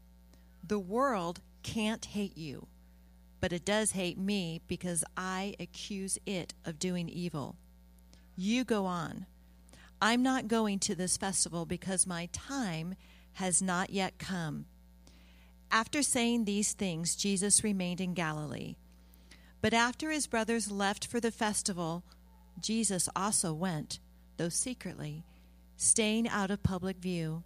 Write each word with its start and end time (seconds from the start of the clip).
The 0.67 0.79
world 0.79 1.41
can't 1.63 2.05
hate 2.05 2.37
you, 2.37 2.67
but 3.41 3.53
it 3.53 3.65
does 3.65 3.93
hate 3.93 4.19
me 4.19 4.61
because 4.67 5.05
I 5.17 5.55
accuse 5.61 6.19
it 6.27 6.53
of 6.65 6.81
doing 6.81 7.09
evil. 7.09 7.57
You 8.37 8.65
go 8.65 8.87
on. 8.87 9.27
I'm 10.03 10.23
not 10.23 10.49
going 10.49 10.81
to 10.81 10.97
this 10.97 11.17
festival 11.17 11.65
because 11.65 12.09
my 12.09 12.29
time 12.33 12.97
has 13.35 13.63
not 13.63 13.91
yet 13.91 14.19
come. 14.19 14.67
After 15.71 16.03
saying 16.03 16.45
these 16.45 16.73
things, 16.73 17.15
Jesus 17.15 17.63
remained 17.63 18.01
in 18.01 18.15
Galilee. 18.15 18.75
But 19.61 19.73
after 19.73 20.11
his 20.11 20.27
brothers 20.27 20.73
left 20.73 21.07
for 21.07 21.21
the 21.21 21.31
festival, 21.31 22.03
Jesus 22.61 23.09
also 23.15 23.55
went, 23.55 24.01
though 24.39 24.49
secretly, 24.49 25.25
staying 25.77 26.29
out 26.29 26.51
of 26.51 26.65
public 26.65 26.97
view. 26.97 27.45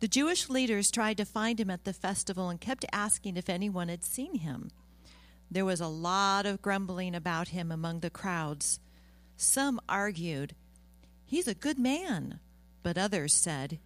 The 0.00 0.08
Jewish 0.08 0.48
leaders 0.48 0.90
tried 0.90 1.18
to 1.18 1.26
find 1.26 1.60
him 1.60 1.68
at 1.68 1.84
the 1.84 1.92
festival 1.92 2.48
and 2.48 2.58
kept 2.58 2.86
asking 2.90 3.36
if 3.36 3.50
anyone 3.50 3.88
had 3.88 4.02
seen 4.02 4.36
him. 4.36 4.70
There 5.50 5.66
was 5.66 5.80
a 5.80 5.88
lot 5.88 6.46
of 6.46 6.62
grumbling 6.62 7.14
about 7.14 7.48
him 7.48 7.70
among 7.70 8.00
the 8.00 8.08
crowds. 8.08 8.80
Some 9.36 9.78
argued, 9.88 10.54
He's 11.26 11.46
a 11.46 11.54
good 11.54 11.78
man, 11.78 12.40
but 12.82 12.96
others 12.96 13.34
said, 13.34 13.78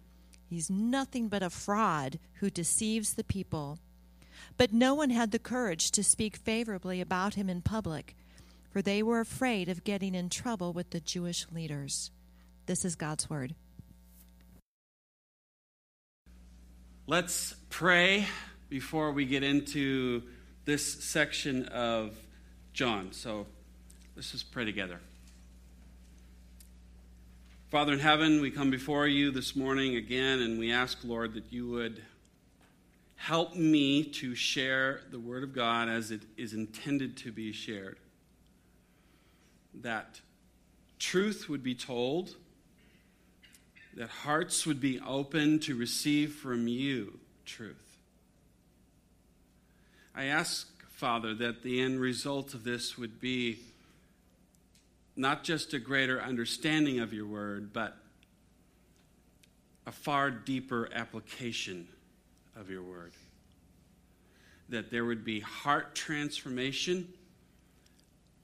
He's 0.47 0.69
nothing 0.69 1.27
but 1.27 1.43
a 1.43 1.49
fraud 1.49 2.17
who 2.35 2.49
deceives 2.49 3.13
the 3.13 3.23
people. 3.23 3.79
But 4.57 4.71
no 4.71 4.93
one 4.93 5.09
had 5.09 5.31
the 5.31 5.39
courage 5.39 5.91
to 5.91 6.03
speak 6.03 6.37
favorably 6.37 7.01
about 7.01 7.33
him 7.33 7.49
in 7.49 7.61
public, 7.61 8.15
for 8.71 8.81
they 8.81 9.03
were 9.03 9.19
afraid 9.19 9.67
of 9.67 9.83
getting 9.83 10.15
in 10.15 10.29
trouble 10.29 10.71
with 10.71 10.91
the 10.91 11.01
Jewish 11.01 11.45
leaders. 11.51 12.11
This 12.67 12.85
is 12.85 12.95
God's 12.95 13.29
word. 13.29 13.55
Let's 17.07 17.53
pray 17.69 18.25
before 18.67 19.11
we 19.11 19.25
get 19.25 19.43
into 19.43 20.23
this 20.65 21.03
section 21.03 21.67
of 21.67 22.17
John. 22.73 23.11
So 23.11 23.45
let's 24.15 24.31
just 24.31 24.51
pray 24.51 24.65
together. 24.65 24.99
Father 27.69 27.93
in 27.93 27.99
heaven, 27.99 28.41
we 28.41 28.49
come 28.49 28.71
before 28.71 29.05
you 29.05 29.29
this 29.29 29.55
morning 29.55 29.97
again, 29.97 30.39
and 30.39 30.57
we 30.57 30.71
ask, 30.71 30.97
Lord, 31.03 31.35
that 31.35 31.43
you 31.51 31.69
would 31.69 32.01
help 33.17 33.55
me 33.55 34.03
to 34.05 34.33
share 34.33 35.01
the 35.11 35.19
Word 35.19 35.43
of 35.43 35.53
God 35.53 35.87
as 35.87 36.09
it 36.09 36.21
is 36.37 36.55
intended 36.55 37.17
to 37.17 37.31
be 37.31 37.53
shared. 37.53 37.99
That 39.75 40.21
truth 40.97 41.49
would 41.49 41.61
be 41.61 41.75
told, 41.75 42.35
that 43.95 44.09
hearts 44.09 44.65
would 44.65 44.81
be 44.81 44.99
open 44.99 45.59
to 45.59 45.75
receive 45.75 46.33
from 46.33 46.67
you 46.67 47.19
truth. 47.45 47.97
I 50.13 50.25
ask, 50.25 50.67
Father, 50.89 51.33
that 51.35 51.63
the 51.63 51.81
end 51.81 51.99
result 51.99 52.53
of 52.53 52.63
this 52.63 52.97
would 52.97 53.19
be 53.19 53.59
not 55.15 55.43
just 55.43 55.73
a 55.73 55.79
greater 55.79 56.21
understanding 56.21 56.99
of 56.99 57.13
your 57.13 57.25
word, 57.25 57.71
but 57.71 57.97
a 59.87 59.91
far 59.91 60.29
deeper 60.29 60.89
application 60.93 61.87
of 62.55 62.69
your 62.69 62.83
word. 62.83 63.13
That 64.69 64.91
there 64.91 65.05
would 65.05 65.23
be 65.23 65.39
heart 65.39 65.95
transformation, 65.95 67.07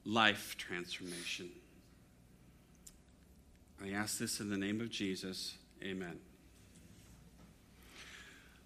life 0.04 0.56
transformation. 0.56 1.50
I 3.84 3.90
ask 3.90 4.18
this 4.18 4.38
in 4.38 4.48
the 4.48 4.56
name 4.56 4.80
of 4.80 4.90
Jesus. 4.90 5.54
Amen. 5.82 6.20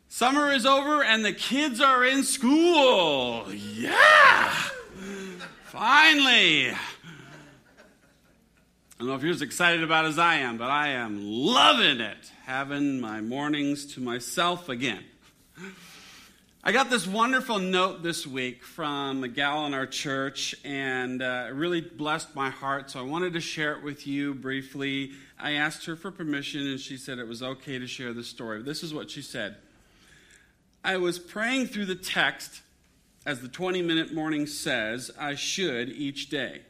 Summer 0.08 0.52
is 0.52 0.66
over 0.66 1.02
and 1.02 1.24
the 1.24 1.32
kids 1.32 1.80
are 1.80 2.04
in 2.04 2.22
school. 2.22 3.50
Yeah! 3.52 4.52
Finally! 5.64 6.70
I 6.70 6.76
don't 8.98 9.08
know 9.08 9.14
if 9.14 9.22
you're 9.22 9.32
as 9.32 9.42
excited 9.42 9.82
about 9.82 10.04
it 10.04 10.08
as 10.08 10.18
I 10.18 10.36
am, 10.36 10.58
but 10.58 10.70
I 10.70 10.88
am 10.88 11.18
loving 11.22 12.00
it, 12.00 12.30
having 12.44 13.00
my 13.00 13.22
mornings 13.22 13.94
to 13.94 14.00
myself 14.00 14.68
again. 14.68 15.04
I 16.66 16.72
got 16.72 16.90
this 16.90 17.06
wonderful 17.06 17.60
note 17.60 18.02
this 18.02 18.26
week 18.26 18.64
from 18.64 19.22
a 19.22 19.28
gal 19.28 19.66
in 19.66 19.72
our 19.72 19.86
church, 19.86 20.52
and 20.64 21.22
uh, 21.22 21.46
it 21.46 21.54
really 21.54 21.80
blessed 21.80 22.34
my 22.34 22.50
heart, 22.50 22.90
so 22.90 22.98
I 22.98 23.04
wanted 23.04 23.34
to 23.34 23.40
share 23.40 23.74
it 23.74 23.84
with 23.84 24.04
you 24.04 24.34
briefly. 24.34 25.12
I 25.38 25.52
asked 25.52 25.86
her 25.86 25.94
for 25.94 26.10
permission, 26.10 26.66
and 26.66 26.80
she 26.80 26.96
said 26.96 27.20
it 27.20 27.28
was 27.28 27.40
okay 27.40 27.78
to 27.78 27.86
share 27.86 28.12
the 28.12 28.24
story. 28.24 28.62
This 28.62 28.82
is 28.82 28.92
what 28.92 29.12
she 29.12 29.22
said 29.22 29.58
I 30.82 30.96
was 30.96 31.20
praying 31.20 31.68
through 31.68 31.86
the 31.86 31.94
text, 31.94 32.62
as 33.24 33.42
the 33.42 33.48
20 33.48 33.80
minute 33.82 34.12
morning 34.12 34.48
says, 34.48 35.12
I 35.16 35.36
should 35.36 35.90
each 35.90 36.30
day. 36.30 36.62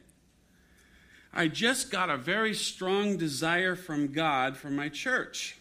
I 1.33 1.47
just 1.47 1.89
got 1.89 2.11
a 2.11 2.17
very 2.17 2.53
strong 2.53 3.17
desire 3.17 3.75
from 3.75 4.11
God 4.11 4.57
for 4.57 4.69
my 4.69 4.89
church. 4.89 5.57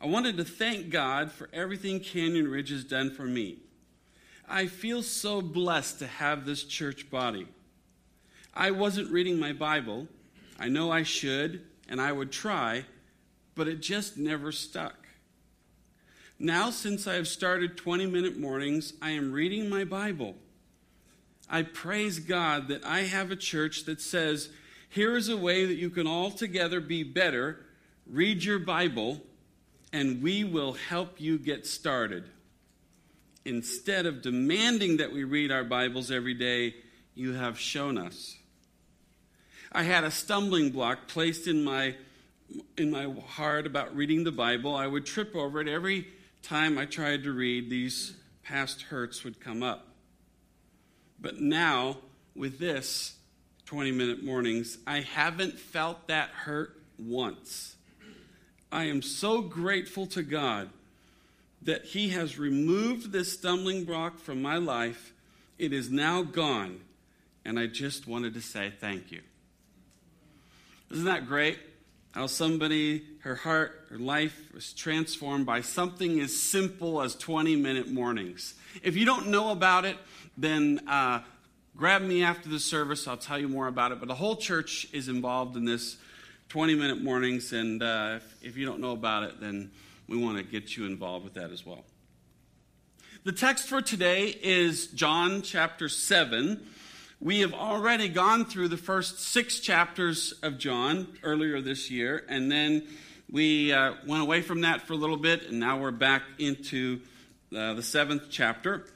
I 0.00 0.06
wanted 0.06 0.36
to 0.36 0.44
thank 0.44 0.90
God 0.90 1.32
for 1.32 1.48
everything 1.52 2.00
Canyon 2.00 2.48
Ridge 2.48 2.70
has 2.70 2.84
done 2.84 3.10
for 3.10 3.24
me. 3.24 3.58
I 4.48 4.66
feel 4.66 5.02
so 5.02 5.40
blessed 5.40 5.98
to 6.00 6.06
have 6.06 6.44
this 6.44 6.64
church 6.64 7.10
body. 7.10 7.46
I 8.54 8.70
wasn't 8.70 9.10
reading 9.10 9.38
my 9.38 9.52
Bible. 9.52 10.06
I 10.58 10.68
know 10.68 10.92
I 10.92 11.02
should, 11.02 11.62
and 11.88 12.00
I 12.00 12.12
would 12.12 12.30
try, 12.30 12.84
but 13.54 13.68
it 13.68 13.80
just 13.80 14.16
never 14.16 14.52
stuck. 14.52 15.06
Now, 16.38 16.70
since 16.70 17.06
I 17.06 17.14
have 17.14 17.28
started 17.28 17.78
20 17.78 18.06
minute 18.06 18.38
mornings, 18.38 18.92
I 19.00 19.10
am 19.10 19.32
reading 19.32 19.68
my 19.70 19.84
Bible. 19.84 20.34
I 21.48 21.62
praise 21.62 22.18
God 22.18 22.68
that 22.68 22.84
I 22.84 23.00
have 23.00 23.30
a 23.30 23.36
church 23.36 23.84
that 23.84 24.00
says, 24.00 24.50
here 24.88 25.16
is 25.16 25.28
a 25.28 25.36
way 25.36 25.64
that 25.64 25.76
you 25.76 25.88
can 25.88 26.06
all 26.06 26.30
together 26.30 26.80
be 26.80 27.02
better. 27.02 27.64
Read 28.06 28.44
your 28.44 28.58
Bible 28.58 29.22
and 29.96 30.22
we 30.22 30.44
will 30.44 30.74
help 30.74 31.18
you 31.22 31.38
get 31.38 31.66
started. 31.66 32.24
Instead 33.46 34.04
of 34.04 34.20
demanding 34.20 34.98
that 34.98 35.10
we 35.10 35.24
read 35.24 35.50
our 35.50 35.64
Bibles 35.64 36.10
every 36.10 36.34
day, 36.34 36.74
you 37.14 37.32
have 37.32 37.58
shown 37.58 37.96
us. 37.96 38.36
I 39.72 39.84
had 39.84 40.04
a 40.04 40.10
stumbling 40.10 40.68
block 40.68 41.08
placed 41.08 41.46
in 41.46 41.64
my 41.64 41.94
in 42.76 42.90
my 42.90 43.10
heart 43.26 43.66
about 43.66 43.96
reading 43.96 44.22
the 44.22 44.32
Bible. 44.32 44.76
I 44.76 44.86
would 44.86 45.06
trip 45.06 45.34
over 45.34 45.62
it 45.62 45.66
every 45.66 46.08
time 46.42 46.76
I 46.76 46.84
tried 46.84 47.22
to 47.22 47.32
read. 47.32 47.70
These 47.70 48.14
past 48.42 48.82
hurts 48.82 49.24
would 49.24 49.40
come 49.40 49.62
up. 49.62 49.88
But 51.18 51.40
now, 51.40 51.96
with 52.34 52.58
this 52.58 53.16
20 53.64 53.92
minute 53.92 54.22
mornings, 54.22 54.76
I 54.86 55.00
haven't 55.00 55.58
felt 55.58 56.08
that 56.08 56.28
hurt 56.28 56.82
once. 56.98 57.75
I 58.70 58.84
am 58.84 59.02
so 59.02 59.42
grateful 59.42 60.06
to 60.08 60.22
God 60.22 60.70
that 61.62 61.84
He 61.84 62.10
has 62.10 62.38
removed 62.38 63.12
this 63.12 63.32
stumbling 63.32 63.84
block 63.84 64.18
from 64.18 64.42
my 64.42 64.56
life. 64.56 65.12
It 65.58 65.72
is 65.72 65.90
now 65.90 66.22
gone, 66.22 66.80
and 67.44 67.58
I 67.58 67.66
just 67.66 68.06
wanted 68.06 68.34
to 68.34 68.42
say 68.42 68.72
thank 68.78 69.10
you. 69.10 69.22
Isn't 70.90 71.04
that 71.06 71.26
great? 71.26 71.58
how 72.16 72.26
somebody, 72.26 73.02
her 73.18 73.34
heart, 73.34 73.88
her 73.90 73.98
life 73.98 74.48
was 74.54 74.72
transformed 74.72 75.44
by 75.44 75.60
something 75.60 76.18
as 76.20 76.34
simple 76.34 77.02
as 77.02 77.14
20 77.14 77.56
minute 77.56 77.88
mornings. 77.88 78.54
If 78.82 78.96
you 78.96 79.04
don't 79.04 79.26
know 79.26 79.50
about 79.50 79.84
it, 79.84 79.98
then 80.34 80.80
uh, 80.88 81.20
grab 81.76 82.00
me 82.00 82.22
after 82.22 82.48
the 82.48 82.58
service. 82.58 83.06
I'll 83.06 83.18
tell 83.18 83.38
you 83.38 83.50
more 83.50 83.66
about 83.66 83.92
it. 83.92 83.98
But 83.98 84.08
the 84.08 84.14
whole 84.14 84.36
church 84.36 84.88
is 84.94 85.08
involved 85.08 85.58
in 85.58 85.66
this 85.66 85.98
20 86.48 86.74
minute 86.74 87.02
mornings. 87.02 87.52
And 87.52 87.82
uh, 87.82 88.14
if, 88.16 88.44
if 88.44 88.56
you 88.56 88.66
don't 88.66 88.80
know 88.80 88.92
about 88.92 89.24
it, 89.24 89.40
then 89.40 89.70
we 90.08 90.16
want 90.16 90.38
to 90.38 90.44
get 90.44 90.76
you 90.76 90.86
involved 90.86 91.24
with 91.24 91.34
that 91.34 91.50
as 91.50 91.64
well. 91.66 91.84
The 93.24 93.32
text 93.32 93.68
for 93.68 93.82
today 93.82 94.28
is 94.28 94.86
John 94.88 95.42
chapter 95.42 95.88
7. 95.88 96.64
We 97.18 97.40
have 97.40 97.54
already 97.54 98.08
gone 98.08 98.44
through 98.44 98.68
the 98.68 98.76
first 98.76 99.18
six 99.18 99.58
chapters 99.58 100.34
of 100.42 100.58
John 100.58 101.08
earlier 101.22 101.60
this 101.60 101.90
year, 101.90 102.24
and 102.28 102.52
then 102.52 102.86
we 103.30 103.72
uh, 103.72 103.94
went 104.06 104.22
away 104.22 104.42
from 104.42 104.60
that 104.60 104.82
for 104.82 104.92
a 104.92 104.96
little 104.96 105.16
bit, 105.16 105.48
and 105.48 105.58
now 105.58 105.80
we're 105.80 105.90
back 105.90 106.22
into 106.38 107.00
uh, 107.56 107.74
the 107.74 107.82
seventh 107.82 108.24
chapter. 108.30 108.86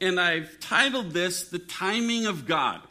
And 0.00 0.20
I've 0.20 0.60
titled 0.60 1.12
this 1.12 1.48
The 1.48 1.58
Timing 1.58 2.26
of 2.26 2.46
God. 2.46 2.82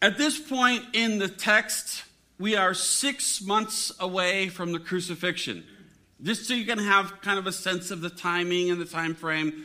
At 0.00 0.16
this 0.16 0.38
point 0.38 0.84
in 0.92 1.18
the 1.18 1.28
text, 1.28 2.04
we 2.38 2.54
are 2.54 2.72
six 2.72 3.42
months 3.42 3.90
away 3.98 4.48
from 4.48 4.70
the 4.70 4.78
crucifixion. 4.78 5.64
Just 6.22 6.46
so 6.46 6.54
you 6.54 6.66
can 6.66 6.78
have 6.78 7.20
kind 7.20 7.36
of 7.38 7.48
a 7.48 7.52
sense 7.52 7.90
of 7.90 8.00
the 8.00 8.10
timing 8.10 8.70
and 8.70 8.80
the 8.80 8.84
time 8.84 9.16
frame 9.16 9.64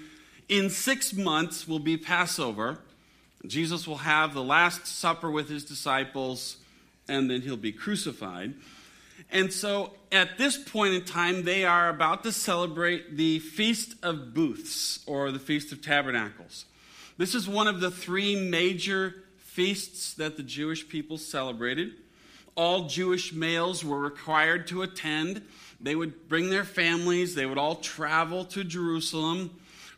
in 0.50 0.72
six 0.72 1.14
months 1.14 1.68
will 1.68 1.80
be 1.80 1.98
Passover. 1.98 2.80
Jesus 3.46 3.88
will 3.88 3.98
have 3.98 4.34
the 4.34 4.44
Last 4.44 4.88
Supper 4.88 5.30
with 5.30 5.50
his 5.50 5.66
disciples, 5.66 6.58
and 7.08 7.30
then 7.30 7.42
he'll 7.42 7.56
be 7.56 7.72
crucified. 7.72 8.56
And 9.32 9.54
so 9.54 9.94
at 10.12 10.40
this 10.40 10.58
point 10.58 10.96
in 10.96 11.06
time, 11.06 11.44
they 11.44 11.64
are 11.64 11.90
about 11.90 12.24
to 12.24 12.32
celebrate 12.32 13.18
the 13.18 13.38
Feast 13.38 13.96
of 14.02 14.34
Booths, 14.34 15.00
or 15.06 15.32
the 15.32 15.40
Feast 15.40 15.72
of 15.72 15.82
Tabernacles. 15.82 16.66
This 17.18 17.36
is 17.36 17.48
one 17.48 17.68
of 17.68 17.82
the 17.82 17.92
three 17.92 18.36
major 18.36 19.16
feasts 19.54 20.16
that 20.16 20.36
the 20.36 20.42
Jewish 20.42 20.90
people 20.90 21.20
celebrated. 21.20 21.92
All 22.56 22.88
Jewish 22.88 23.32
males 23.34 23.86
were 23.86 24.00
required 24.00 24.66
to 24.68 24.82
attend. 24.82 25.44
They 25.80 25.96
would 25.96 26.28
bring 26.28 26.50
their 26.50 26.64
families, 26.64 27.36
they 27.36 27.46
would 27.46 27.60
all 27.60 27.76
travel 27.76 28.46
to 28.46 28.64
Jerusalem 28.64 29.52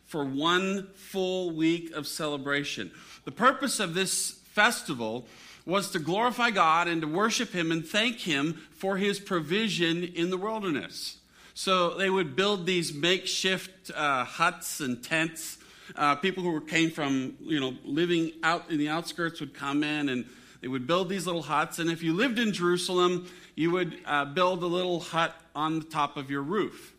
for 0.04 0.26
one 0.26 0.88
full 0.94 1.52
week 1.52 1.90
of 1.92 2.06
celebration. 2.06 2.90
The 3.24 3.32
purpose 3.32 3.80
of 3.80 3.94
this 3.94 4.32
festival 4.52 5.26
was 5.64 5.90
to 5.92 5.98
glorify 6.00 6.50
God 6.50 6.86
and 6.86 7.00
to 7.00 7.08
worship 7.08 7.52
Him 7.52 7.72
and 7.72 7.84
thank 7.84 8.20
Him 8.20 8.60
for 8.72 8.98
His 8.98 9.18
provision 9.18 10.04
in 10.04 10.28
the 10.28 10.36
wilderness. 10.36 11.16
So 11.54 11.96
they 11.96 12.10
would 12.10 12.36
build 12.36 12.66
these 12.66 12.92
makeshift 12.92 13.90
uh, 13.90 14.24
huts 14.24 14.80
and 14.80 15.02
tents. 15.02 15.56
Uh, 15.94 16.16
people 16.16 16.42
who 16.42 16.60
came 16.60 16.90
from, 16.90 17.36
you 17.40 17.60
know, 17.60 17.74
living 17.84 18.32
out 18.42 18.70
in 18.70 18.78
the 18.78 18.88
outskirts 18.88 19.40
would 19.40 19.54
come 19.54 19.84
in 19.84 20.08
and 20.08 20.26
they 20.60 20.68
would 20.68 20.86
build 20.86 21.08
these 21.08 21.26
little 21.26 21.42
huts. 21.42 21.78
And 21.78 21.90
if 21.90 22.02
you 22.02 22.12
lived 22.12 22.38
in 22.38 22.52
Jerusalem, 22.52 23.28
you 23.54 23.70
would 23.70 23.98
uh, 24.04 24.24
build 24.24 24.62
a 24.62 24.66
little 24.66 25.00
hut 25.00 25.34
on 25.54 25.78
the 25.78 25.84
top 25.84 26.16
of 26.16 26.30
your 26.30 26.42
roof. 26.42 26.94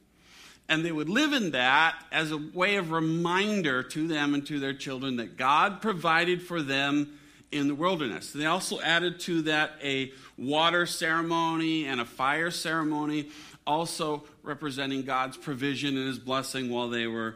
And 0.70 0.84
they 0.84 0.92
would 0.92 1.10
live 1.10 1.34
in 1.34 1.52
that 1.52 1.96
as 2.12 2.32
a 2.32 2.38
way 2.38 2.76
of 2.76 2.92
reminder 2.92 3.84
to 3.84 4.08
them 4.08 4.34
and 4.34 4.46
to 4.48 4.60
their 4.60 4.74
children 4.74 5.18
that 5.18 5.38
God 5.38 5.82
provided 5.82 6.42
for 6.42 6.62
them 6.62 7.18
in 7.52 7.68
the 7.68 7.76
wilderness. 7.76 8.32
They 8.34 8.46
also 8.46 8.82
added 8.82 9.20
to 9.22 9.44
that 9.44 9.72
a 9.82 10.12
water 10.38 10.86
ceremony 10.86 11.86
and 11.86 12.02
a 12.02 12.06
fire 12.06 12.52
ceremony, 12.52 13.30
also 13.66 14.26
representing 14.44 15.04
God's 15.04 15.38
provision 15.38 15.96
and 15.96 16.08
his 16.08 16.20
blessing 16.20 16.70
while 16.70 16.90
they 16.90 17.08
were 17.08 17.36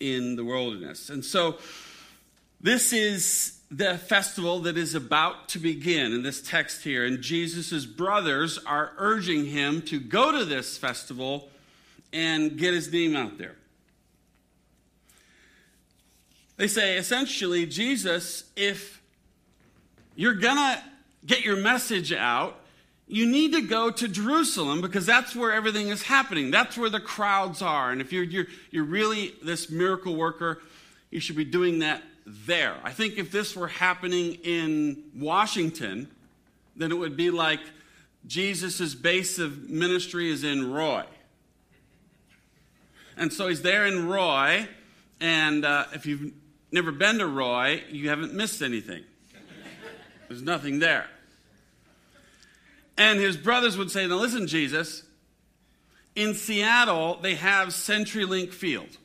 in 0.00 0.36
the 0.36 0.44
wilderness. 0.44 1.10
And 1.10 1.24
so 1.24 1.58
this 2.60 2.92
is 2.92 3.60
the 3.70 3.98
festival 3.98 4.60
that 4.60 4.76
is 4.76 4.94
about 4.94 5.48
to 5.50 5.58
begin 5.58 6.12
in 6.12 6.22
this 6.22 6.40
text 6.40 6.82
here. 6.82 7.04
And 7.04 7.20
Jesus' 7.20 7.84
brothers 7.84 8.58
are 8.66 8.92
urging 8.98 9.46
him 9.46 9.82
to 9.82 9.98
go 9.98 10.30
to 10.30 10.44
this 10.44 10.78
festival 10.78 11.48
and 12.12 12.56
get 12.56 12.74
his 12.74 12.92
name 12.92 13.16
out 13.16 13.38
there. 13.38 13.56
They 16.56 16.68
say 16.68 16.96
essentially, 16.96 17.66
Jesus, 17.66 18.44
if 18.56 19.02
you're 20.14 20.34
going 20.34 20.56
to 20.56 20.82
get 21.26 21.44
your 21.44 21.56
message 21.56 22.12
out, 22.12 22.58
you 23.08 23.26
need 23.26 23.52
to 23.52 23.62
go 23.62 23.90
to 23.90 24.08
Jerusalem 24.08 24.80
because 24.80 25.06
that's 25.06 25.36
where 25.36 25.52
everything 25.52 25.88
is 25.88 26.02
happening. 26.02 26.50
That's 26.50 26.76
where 26.76 26.90
the 26.90 27.00
crowds 27.00 27.62
are. 27.62 27.92
And 27.92 28.00
if 28.00 28.12
you're, 28.12 28.24
you're, 28.24 28.46
you're 28.70 28.84
really 28.84 29.34
this 29.42 29.70
miracle 29.70 30.16
worker, 30.16 30.60
you 31.10 31.20
should 31.20 31.36
be 31.36 31.44
doing 31.44 31.78
that 31.80 32.02
there. 32.26 32.74
I 32.82 32.90
think 32.90 33.16
if 33.16 33.30
this 33.30 33.54
were 33.54 33.68
happening 33.68 34.34
in 34.42 35.04
Washington, 35.14 36.08
then 36.74 36.90
it 36.90 36.96
would 36.96 37.16
be 37.16 37.30
like 37.30 37.60
Jesus' 38.26 38.94
base 38.94 39.38
of 39.38 39.70
ministry 39.70 40.30
is 40.30 40.42
in 40.42 40.72
Roy. 40.72 41.04
And 43.16 43.32
so 43.32 43.48
he's 43.48 43.62
there 43.62 43.86
in 43.86 44.08
Roy, 44.08 44.68
and 45.20 45.64
uh, 45.64 45.86
if 45.94 46.04
you've 46.04 46.32
never 46.70 46.92
been 46.92 47.18
to 47.18 47.26
Roy, 47.26 47.82
you 47.90 48.10
haven't 48.10 48.34
missed 48.34 48.60
anything. 48.60 49.04
There's 50.28 50.42
nothing 50.42 50.80
there. 50.80 51.06
And 52.98 53.18
his 53.18 53.36
brothers 53.36 53.76
would 53.76 53.90
say, 53.90 54.06
Now 54.06 54.16
listen, 54.16 54.46
Jesus, 54.46 55.02
in 56.14 56.34
Seattle, 56.34 57.18
they 57.20 57.34
have 57.34 57.68
CenturyLink 57.68 58.52
Field. 58.52 58.96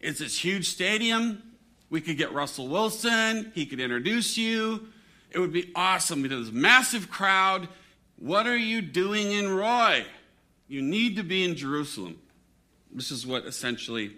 It's 0.00 0.20
this 0.20 0.38
huge 0.38 0.68
stadium. 0.68 1.42
We 1.90 2.00
could 2.00 2.16
get 2.16 2.32
Russell 2.32 2.68
Wilson, 2.68 3.52
he 3.54 3.66
could 3.66 3.80
introduce 3.80 4.36
you. 4.36 4.88
It 5.30 5.38
would 5.38 5.52
be 5.52 5.70
awesome. 5.74 6.22
We 6.22 6.28
have 6.28 6.44
this 6.44 6.52
massive 6.52 7.10
crowd. 7.10 7.68
What 8.16 8.46
are 8.46 8.56
you 8.56 8.80
doing 8.80 9.32
in 9.32 9.54
Roy? 9.54 10.04
You 10.68 10.82
need 10.82 11.16
to 11.16 11.22
be 11.22 11.44
in 11.44 11.56
Jerusalem. 11.56 12.18
This 12.92 13.10
is 13.10 13.26
what 13.26 13.44
essentially 13.44 14.12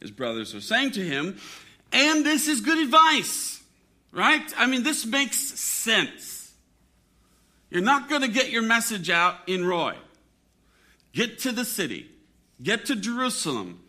his 0.00 0.10
brothers 0.10 0.54
are 0.54 0.60
saying 0.60 0.92
to 0.92 1.04
him. 1.04 1.38
And 1.92 2.24
this 2.24 2.48
is 2.48 2.60
good 2.60 2.78
advice, 2.78 3.62
right? 4.12 4.42
I 4.56 4.66
mean, 4.66 4.82
this 4.82 5.06
makes 5.06 5.36
sense. 5.36 6.35
You're 7.70 7.82
not 7.82 8.08
going 8.08 8.22
to 8.22 8.28
get 8.28 8.50
your 8.50 8.62
message 8.62 9.10
out 9.10 9.36
in 9.46 9.64
Roy. 9.64 9.94
Get 11.12 11.38
to 11.40 11.52
the 11.52 11.64
city, 11.64 12.10
get 12.62 12.86
to 12.86 12.96
Jerusalem, 12.96 13.80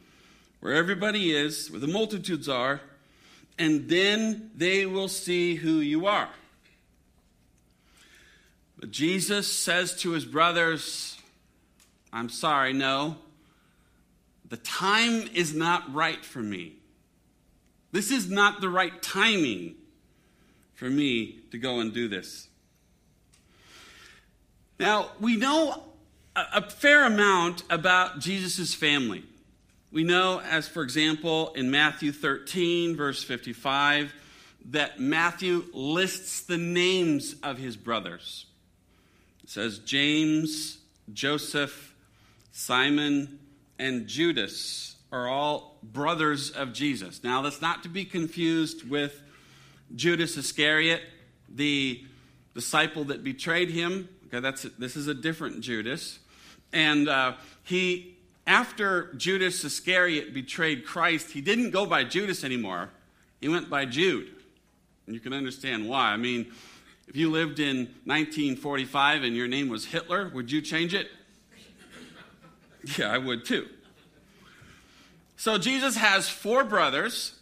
where 0.61 0.73
everybody 0.73 1.35
is, 1.35 1.69
where 1.69 1.79
the 1.79 1.87
multitudes 1.87 2.47
are, 2.47 2.81
and 3.59 3.89
then 3.89 4.51
they 4.55 4.85
will 4.85 5.09
see 5.09 5.55
who 5.55 5.79
you 5.79 6.05
are. 6.07 6.29
But 8.79 8.91
Jesus 8.91 9.51
says 9.51 9.99
to 10.01 10.11
his 10.11 10.25
brothers, 10.25 11.17
I'm 12.13 12.29
sorry, 12.29 12.73
no. 12.73 13.17
The 14.49 14.57
time 14.57 15.27
is 15.33 15.53
not 15.53 15.93
right 15.93 16.23
for 16.23 16.39
me. 16.39 16.77
This 17.91 18.11
is 18.11 18.29
not 18.29 18.61
the 18.61 18.69
right 18.69 19.01
timing 19.01 19.75
for 20.75 20.89
me 20.89 21.39
to 21.51 21.57
go 21.57 21.79
and 21.79 21.93
do 21.93 22.07
this. 22.07 22.47
Now, 24.79 25.09
we 25.19 25.35
know 25.35 25.83
a, 26.35 26.69
fair 26.69 27.05
amount 27.05 27.63
about 27.69 28.19
Jesus' 28.19 28.73
family. 28.73 29.23
We 29.91 30.03
know, 30.03 30.39
as 30.39 30.67
for 30.67 30.83
example, 30.83 31.53
in 31.53 31.71
Matthew 31.71 32.11
13, 32.11 32.95
verse 32.95 33.23
55, 33.23 34.13
that 34.71 34.99
Matthew 34.99 35.65
lists 35.73 36.41
the 36.41 36.57
names 36.57 37.35
of 37.41 37.57
his 37.57 37.77
brothers. 37.77 38.45
It 39.43 39.49
says 39.49 39.79
James, 39.79 40.77
Joseph, 41.11 41.95
Simon, 42.51 43.39
and 43.79 44.07
Judas 44.07 44.97
are 45.11 45.27
all 45.27 45.77
brothers 45.81 46.51
of 46.51 46.73
Jesus. 46.73 47.23
Now, 47.23 47.41
that's 47.41 47.61
not 47.61 47.83
to 47.83 47.89
be 47.89 48.03
confused 48.03 48.87
with 48.87 49.21
Judas 49.95 50.35
Iscariot, 50.35 51.01
the 51.47 52.03
disciple 52.53 53.05
that 53.05 53.23
betrayed 53.23 53.69
him. 53.69 54.09
Okay, 54.27 54.39
that's 54.41 54.63
this 54.77 54.95
is 54.95 55.07
a 55.07 55.13
different 55.13 55.61
Judas, 55.61 56.19
and 56.73 57.07
uh, 57.07 57.33
he 57.63 58.17
after 58.45 59.13
Judas 59.13 59.63
Iscariot 59.63 60.33
betrayed 60.33 60.85
Christ, 60.85 61.31
he 61.31 61.41
didn't 61.41 61.71
go 61.71 61.85
by 61.85 62.03
Judas 62.03 62.43
anymore. 62.43 62.89
He 63.39 63.47
went 63.47 63.69
by 63.69 63.85
Jude, 63.85 64.29
and 65.05 65.13
you 65.15 65.21
can 65.21 65.33
understand 65.33 65.87
why. 65.87 66.11
I 66.11 66.17
mean, 66.17 66.51
if 67.07 67.15
you 67.15 67.31
lived 67.31 67.59
in 67.59 67.87
1945 68.05 69.23
and 69.23 69.35
your 69.35 69.47
name 69.47 69.69
was 69.69 69.85
Hitler, 69.85 70.29
would 70.33 70.51
you 70.51 70.61
change 70.61 70.93
it? 70.93 71.09
Yeah, 72.97 73.11
I 73.11 73.17
would 73.17 73.43
too. 73.43 73.67
So 75.35 75.57
Jesus 75.57 75.97
has 75.97 76.29
four 76.29 76.63
brothers, 76.63 77.36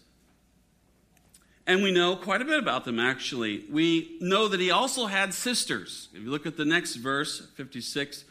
And 1.68 1.82
we 1.82 1.92
know 1.92 2.16
quite 2.16 2.42
a 2.42 2.46
bit 2.46 2.60
about 2.60 2.86
them, 2.86 3.00
actually. 3.00 3.66
We 3.72 4.18
know 4.22 4.48
that 4.48 4.60
he 4.60 4.70
also 4.70 5.08
had 5.08 5.34
sisters. 5.34 6.10
If 6.14 6.22
you 6.22 6.30
look 6.30 6.46
at 6.46 6.58
the 6.58 6.66
next 6.66 6.96
verse, 6.96 7.48
56, 7.56 8.22
it 8.22 8.26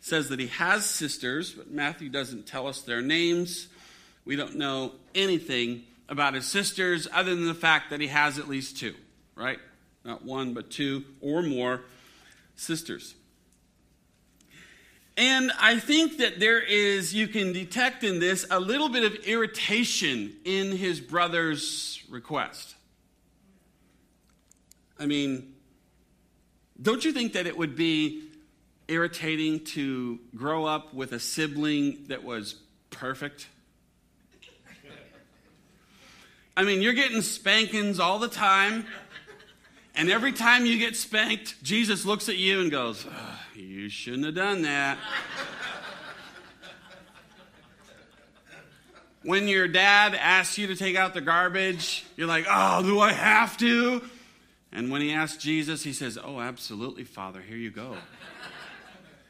says 0.00 0.28
that 0.30 0.40
he 0.40 0.48
has 0.48 0.86
sisters, 0.86 1.52
but 1.52 1.70
Matthew 1.70 2.08
doesn't 2.08 2.46
tell 2.46 2.66
us 2.66 2.80
their 2.82 3.00
names. 3.00 3.68
We 4.24 4.34
don't 4.34 4.56
know 4.56 4.92
anything 5.14 5.84
about 6.08 6.34
his 6.34 6.46
sisters 6.46 7.06
other 7.12 7.34
than 7.34 7.46
the 7.46 7.54
fact 7.54 7.90
that 7.90 8.00
he 8.00 8.08
has 8.08 8.38
at 8.38 8.48
least 8.48 8.78
two, 8.78 8.94
right? 9.36 9.60
Not 10.04 10.24
one, 10.24 10.52
but 10.52 10.70
two 10.70 11.04
or 11.20 11.42
more 11.42 11.82
sisters. 12.56 13.14
And 15.16 15.52
I 15.60 15.78
think 15.78 16.18
that 16.18 16.40
there 16.40 16.60
is, 16.60 17.14
you 17.14 17.28
can 17.28 17.52
detect 17.52 18.02
in 18.02 18.18
this 18.18 18.46
a 18.50 18.58
little 18.58 18.88
bit 18.88 19.04
of 19.04 19.14
irritation 19.26 20.34
in 20.44 20.76
his 20.76 20.98
brother's 21.00 22.02
request. 22.08 22.74
I 25.00 25.06
mean, 25.06 25.54
don't 26.80 27.02
you 27.02 27.12
think 27.12 27.32
that 27.32 27.46
it 27.46 27.56
would 27.56 27.74
be 27.74 28.24
irritating 28.86 29.64
to 29.64 30.20
grow 30.36 30.66
up 30.66 30.92
with 30.92 31.12
a 31.12 31.18
sibling 31.18 32.04
that 32.08 32.22
was 32.22 32.56
perfect? 32.90 33.48
I 36.54 36.64
mean, 36.64 36.82
you're 36.82 36.92
getting 36.92 37.22
spankings 37.22 37.98
all 37.98 38.18
the 38.18 38.28
time. 38.28 38.84
And 39.94 40.10
every 40.10 40.32
time 40.32 40.66
you 40.66 40.78
get 40.78 40.96
spanked, 40.96 41.62
Jesus 41.62 42.04
looks 42.04 42.28
at 42.28 42.36
you 42.36 42.60
and 42.60 42.70
goes, 42.70 43.06
You 43.54 43.88
shouldn't 43.88 44.26
have 44.26 44.34
done 44.34 44.62
that. 44.62 44.98
when 49.22 49.48
your 49.48 49.66
dad 49.66 50.14
asks 50.14 50.58
you 50.58 50.66
to 50.66 50.76
take 50.76 50.96
out 50.96 51.14
the 51.14 51.22
garbage, 51.22 52.04
you're 52.16 52.28
like, 52.28 52.44
Oh, 52.48 52.82
do 52.82 53.00
I 53.00 53.12
have 53.12 53.56
to? 53.58 54.02
And 54.72 54.90
when 54.90 55.00
he 55.00 55.12
asks 55.12 55.42
Jesus, 55.42 55.82
he 55.82 55.92
says, 55.92 56.18
Oh, 56.22 56.40
absolutely, 56.40 57.04
Father, 57.04 57.40
here 57.40 57.56
you 57.56 57.70
go. 57.70 57.96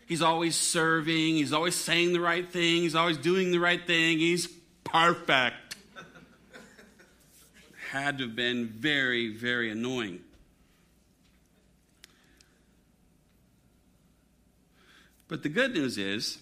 He's 0.07 0.23
always 0.23 0.57
serving, 0.57 1.37
he's 1.37 1.53
always 1.53 1.77
saying 1.77 2.13
the 2.13 2.21
right 2.21 2.51
thing, 2.51 2.83
he's 2.83 2.97
always 2.97 3.17
doing 3.17 3.53
the 3.53 3.61
right 3.61 3.87
thing, 3.87 4.19
he's 4.19 4.49
perfect. 4.83 5.77
Had 7.91 8.19
to 8.19 8.25
have 8.25 8.37
been 8.37 8.67
very, 8.67 9.33
very 9.33 9.71
annoying. 9.71 10.21
But 15.29 15.45
the 15.45 15.49
good 15.49 15.75
news 15.75 15.97
is, 15.97 16.39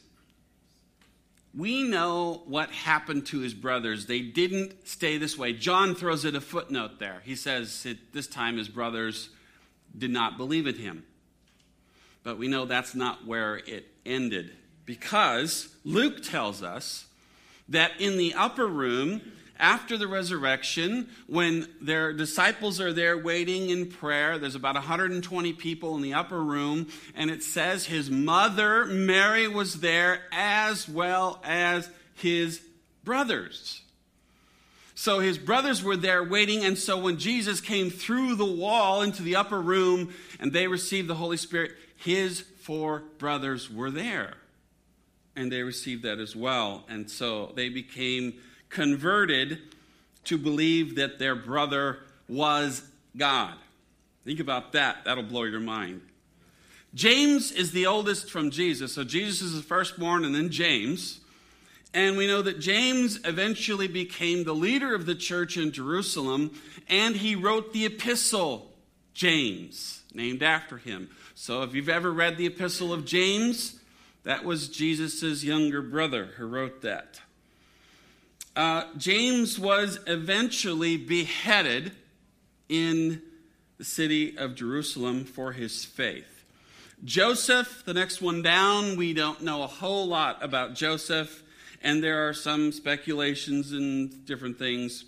we 1.58 1.82
know 1.82 2.42
what 2.46 2.70
happened 2.70 3.26
to 3.26 3.40
his 3.40 3.52
brothers. 3.52 4.06
They 4.06 4.20
didn't 4.20 4.86
stay 4.86 5.18
this 5.18 5.36
way. 5.36 5.52
John 5.52 5.96
throws 5.96 6.24
it 6.24 6.36
a 6.36 6.40
footnote 6.40 7.00
there. 7.00 7.20
He 7.24 7.34
says 7.34 7.84
this 8.12 8.28
time 8.28 8.58
his 8.58 8.68
brothers 8.68 9.30
did 9.96 10.12
not 10.12 10.36
believe 10.36 10.68
in 10.68 10.76
him. 10.76 11.04
But 12.22 12.38
we 12.38 12.46
know 12.46 12.64
that's 12.64 12.94
not 12.94 13.26
where 13.26 13.56
it 13.56 13.88
ended 14.06 14.52
because 14.86 15.74
Luke 15.84 16.22
tells 16.22 16.62
us 16.62 17.06
that 17.68 17.90
in 17.98 18.16
the 18.18 18.34
upper 18.34 18.66
room, 18.66 19.20
after 19.58 19.96
the 19.96 20.06
resurrection, 20.06 21.08
when 21.26 21.68
their 21.80 22.12
disciples 22.12 22.80
are 22.80 22.92
there 22.92 23.18
waiting 23.18 23.70
in 23.70 23.86
prayer, 23.86 24.38
there's 24.38 24.54
about 24.54 24.74
120 24.74 25.52
people 25.54 25.96
in 25.96 26.02
the 26.02 26.14
upper 26.14 26.42
room, 26.42 26.88
and 27.14 27.30
it 27.30 27.42
says 27.42 27.86
his 27.86 28.10
mother, 28.10 28.86
Mary, 28.86 29.48
was 29.48 29.80
there 29.80 30.22
as 30.32 30.88
well 30.88 31.40
as 31.44 31.90
his 32.14 32.60
brothers. 33.04 33.82
So 34.94 35.20
his 35.20 35.38
brothers 35.38 35.82
were 35.82 35.96
there 35.96 36.24
waiting, 36.24 36.64
and 36.64 36.76
so 36.76 36.98
when 36.98 37.18
Jesus 37.18 37.60
came 37.60 37.88
through 37.88 38.34
the 38.34 38.44
wall 38.44 39.02
into 39.02 39.22
the 39.22 39.36
upper 39.36 39.60
room 39.60 40.12
and 40.40 40.52
they 40.52 40.66
received 40.66 41.08
the 41.08 41.14
Holy 41.14 41.36
Spirit, 41.36 41.72
his 41.96 42.40
four 42.62 43.04
brothers 43.18 43.70
were 43.70 43.90
there. 43.90 44.34
And 45.36 45.52
they 45.52 45.62
received 45.62 46.02
that 46.02 46.18
as 46.18 46.34
well. 46.34 46.84
And 46.88 47.08
so 47.08 47.52
they 47.54 47.68
became 47.68 48.40
converted 48.68 49.58
to 50.24 50.38
believe 50.38 50.96
that 50.96 51.18
their 51.18 51.34
brother 51.34 52.00
was 52.28 52.82
God. 53.16 53.54
Think 54.24 54.40
about 54.40 54.72
that. 54.72 55.04
That'll 55.04 55.24
blow 55.24 55.44
your 55.44 55.60
mind. 55.60 56.02
James 56.94 57.52
is 57.52 57.72
the 57.72 57.86
oldest 57.86 58.30
from 58.30 58.50
Jesus. 58.50 58.94
So 58.94 59.04
Jesus 59.04 59.42
is 59.42 59.56
the 59.56 59.62
firstborn, 59.62 60.24
and 60.24 60.34
then 60.34 60.50
James. 60.50 61.20
And 61.94 62.16
we 62.16 62.26
know 62.26 62.42
that 62.42 62.60
James 62.60 63.18
eventually 63.24 63.88
became 63.88 64.44
the 64.44 64.54
leader 64.54 64.94
of 64.94 65.06
the 65.06 65.14
church 65.14 65.56
in 65.56 65.72
Jerusalem, 65.72 66.50
and 66.88 67.16
he 67.16 67.34
wrote 67.34 67.72
the 67.72 67.86
epistle, 67.86 68.72
James, 69.14 70.02
named 70.12 70.42
after 70.42 70.78
him. 70.78 71.08
So 71.34 71.62
if 71.62 71.74
you've 71.74 71.88
ever 71.88 72.12
read 72.12 72.36
the 72.36 72.46
epistle 72.46 72.92
of 72.92 73.06
James, 73.06 73.80
that 74.24 74.44
was 74.44 74.68
Jesus' 74.68 75.42
younger 75.42 75.80
brother 75.80 76.26
who 76.36 76.46
wrote 76.46 76.82
that. 76.82 77.20
Uh, 78.58 78.82
James 78.96 79.56
was 79.56 80.00
eventually 80.08 80.96
beheaded 80.96 81.92
in 82.68 83.22
the 83.76 83.84
city 83.84 84.36
of 84.36 84.56
Jerusalem 84.56 85.24
for 85.24 85.52
his 85.52 85.84
faith. 85.84 86.44
Joseph, 87.04 87.84
the 87.86 87.94
next 87.94 88.20
one 88.20 88.42
down, 88.42 88.96
we 88.96 89.14
don't 89.14 89.42
know 89.42 89.62
a 89.62 89.68
whole 89.68 90.08
lot 90.08 90.42
about 90.42 90.74
Joseph, 90.74 91.44
and 91.84 92.02
there 92.02 92.28
are 92.28 92.34
some 92.34 92.72
speculations 92.72 93.70
and 93.70 94.26
different 94.26 94.58
things. 94.58 95.04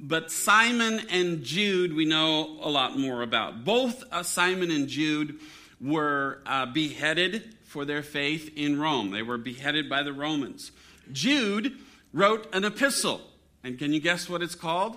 But 0.00 0.32
Simon 0.32 1.02
and 1.10 1.44
Jude, 1.44 1.94
we 1.94 2.06
know 2.06 2.58
a 2.60 2.68
lot 2.68 2.98
more 2.98 3.22
about. 3.22 3.64
Both 3.64 4.02
uh, 4.10 4.24
Simon 4.24 4.72
and 4.72 4.88
Jude 4.88 5.38
were 5.80 6.40
uh, 6.44 6.66
beheaded 6.66 7.54
for 7.66 7.84
their 7.84 8.02
faith 8.02 8.50
in 8.56 8.80
Rome, 8.80 9.12
they 9.12 9.22
were 9.22 9.38
beheaded 9.38 9.88
by 9.88 10.02
the 10.02 10.12
Romans. 10.12 10.72
Jude 11.12 11.78
wrote 12.12 12.52
an 12.54 12.64
epistle. 12.64 13.20
And 13.62 13.78
can 13.78 13.92
you 13.92 14.00
guess 14.00 14.28
what 14.28 14.42
it's 14.42 14.54
called? 14.54 14.96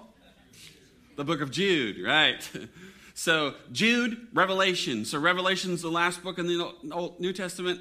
The 1.16 1.24
book 1.24 1.42
of 1.42 1.52
Jude, 1.52 2.04
right? 2.04 2.50
So, 3.16 3.54
Jude, 3.72 4.28
Revelation. 4.34 5.06
So, 5.06 5.20
Revelation's 5.20 5.84
the 5.84 5.92
last 5.92 6.24
book 6.24 6.40
in 6.40 6.48
the 6.48 6.74
Old 6.92 7.20
New 7.20 7.32
Testament. 7.32 7.80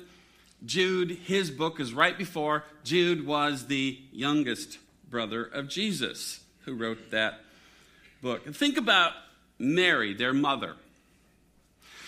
Jude, 0.64 1.10
his 1.24 1.50
book 1.50 1.80
is 1.80 1.94
right 1.94 2.16
before. 2.16 2.64
Jude 2.84 3.26
was 3.26 3.66
the 3.66 3.98
youngest 4.12 4.78
brother 5.08 5.42
of 5.42 5.68
Jesus 5.68 6.40
who 6.64 6.74
wrote 6.74 7.10
that 7.12 7.40
book. 8.20 8.46
And 8.46 8.54
think 8.54 8.76
about 8.76 9.12
Mary, 9.58 10.14
their 10.14 10.34
mother. 10.34 10.76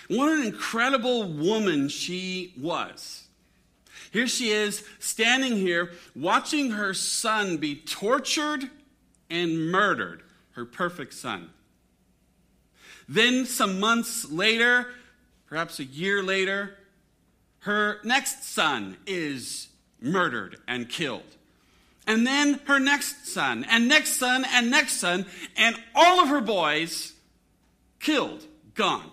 What 0.09 0.31
an 0.31 0.45
incredible 0.45 1.25
woman 1.33 1.89
she 1.89 2.53
was. 2.61 3.24
Here 4.15 4.29
she 4.29 4.51
is 4.51 4.85
standing 5.01 5.57
here 5.57 5.91
watching 6.15 6.71
her 6.71 6.95
son 6.95 7.57
be 7.57 7.75
tortured 7.75 8.71
and 9.29 9.73
murdered, 9.73 10.23
her 10.53 10.65
perfect 10.65 11.15
son. 11.15 11.51
Then, 13.09 13.45
some 13.45 13.81
months 13.81 14.31
later, 14.31 14.87
perhaps 15.49 15.81
a 15.81 15.85
year 15.85 16.23
later, 16.23 16.77
her 17.63 17.99
next 18.05 18.45
son 18.45 18.99
is 19.05 19.67
murdered 20.01 20.59
and 20.69 20.89
killed. 20.89 21.35
And 22.07 22.25
then 22.25 22.61
her 22.67 22.79
next 22.79 23.27
son, 23.27 23.67
and 23.69 23.89
next 23.89 24.13
son, 24.13 24.47
and 24.49 24.71
next 24.71 25.01
son, 25.01 25.27
and 25.57 25.75
all 25.93 26.21
of 26.21 26.29
her 26.29 26.41
boys 26.41 27.15
killed, 27.99 28.47
gone. 28.75 29.11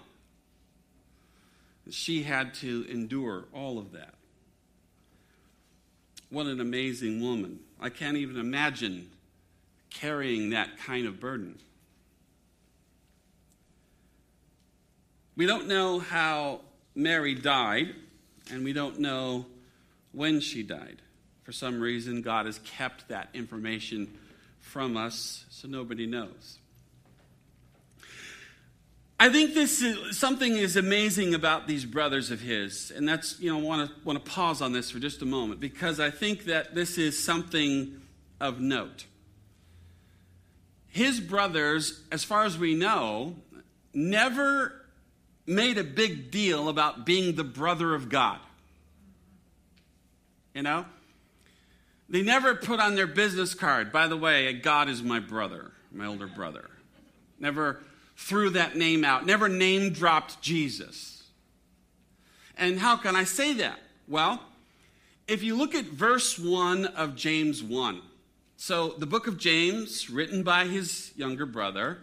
She 1.89 2.21
had 2.21 2.53
to 2.55 2.85
endure 2.87 3.45
all 3.51 3.79
of 3.79 3.93
that. 3.93 4.13
What 6.31 6.47
an 6.47 6.61
amazing 6.61 7.21
woman. 7.21 7.59
I 7.79 7.89
can't 7.89 8.17
even 8.17 8.37
imagine 8.37 9.09
carrying 9.89 10.51
that 10.51 10.77
kind 10.79 11.05
of 11.05 11.19
burden. 11.19 11.59
We 15.35 15.45
don't 15.45 15.67
know 15.67 15.99
how 15.99 16.61
Mary 16.95 17.35
died, 17.35 17.93
and 18.49 18.63
we 18.63 18.71
don't 18.71 18.99
know 18.99 19.45
when 20.13 20.39
she 20.39 20.63
died. 20.63 21.01
For 21.43 21.51
some 21.51 21.81
reason, 21.81 22.21
God 22.21 22.45
has 22.45 22.59
kept 22.59 23.09
that 23.09 23.29
information 23.33 24.17
from 24.61 24.95
us, 24.95 25.45
so 25.49 25.67
nobody 25.67 26.05
knows. 26.05 26.59
I 29.21 29.29
think 29.29 29.53
this 29.53 29.83
is 29.83 30.17
something 30.17 30.57
is 30.57 30.75
amazing 30.75 31.35
about 31.35 31.67
these 31.67 31.85
brothers 31.85 32.31
of 32.31 32.41
his, 32.41 32.89
and 32.89 33.07
that's 33.07 33.39
you 33.39 33.53
know 33.53 33.59
want 33.59 33.87
to 33.87 33.95
want 34.03 34.17
to 34.17 34.31
pause 34.31 34.63
on 34.63 34.73
this 34.73 34.89
for 34.89 34.97
just 34.97 35.21
a 35.21 35.27
moment 35.27 35.59
because 35.59 35.99
I 35.99 36.09
think 36.09 36.45
that 36.45 36.73
this 36.73 36.97
is 36.97 37.23
something 37.23 38.01
of 38.39 38.59
note. 38.59 39.05
His 40.87 41.19
brothers, 41.19 42.01
as 42.11 42.23
far 42.23 42.45
as 42.45 42.57
we 42.57 42.73
know, 42.73 43.35
never 43.93 44.87
made 45.45 45.77
a 45.77 45.83
big 45.83 46.31
deal 46.31 46.67
about 46.67 47.05
being 47.05 47.35
the 47.35 47.43
brother 47.43 47.93
of 47.93 48.09
God. 48.09 48.39
You 50.55 50.63
know? 50.63 50.85
They 52.09 52.23
never 52.23 52.55
put 52.55 52.79
on 52.79 52.95
their 52.95 53.05
business 53.05 53.53
card, 53.53 53.91
by 53.91 54.07
the 54.07 54.17
way, 54.17 54.51
God 54.53 54.89
is 54.89 55.03
my 55.03 55.19
brother, 55.19 55.73
my 55.91 56.07
older 56.07 56.27
brother. 56.27 56.71
never 57.39 57.83
threw 58.21 58.51
that 58.51 58.75
name 58.77 59.03
out, 59.03 59.25
never 59.25 59.49
name 59.49 59.91
dropped 59.91 60.41
Jesus. 60.41 61.23
And 62.55 62.79
how 62.79 62.95
can 62.95 63.15
I 63.15 63.23
say 63.23 63.53
that? 63.53 63.79
Well, 64.07 64.39
if 65.27 65.41
you 65.41 65.55
look 65.55 65.73
at 65.73 65.85
verse 65.85 66.37
1 66.37 66.85
of 66.85 67.15
James 67.15 67.63
1, 67.63 68.01
so 68.57 68.89
the 68.89 69.07
book 69.07 69.25
of 69.25 69.37
James, 69.37 70.09
written 70.09 70.43
by 70.43 70.65
his 70.65 71.11
younger 71.15 71.47
brother, 71.47 71.97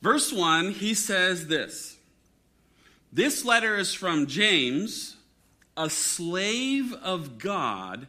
verse 0.00 0.32
1, 0.32 0.70
he 0.70 0.94
says 0.94 1.48
this 1.48 1.98
This 3.12 3.44
letter 3.44 3.76
is 3.76 3.92
from 3.92 4.28
James, 4.28 5.16
a 5.76 5.90
slave 5.90 6.92
of 6.92 7.38
God 7.38 8.06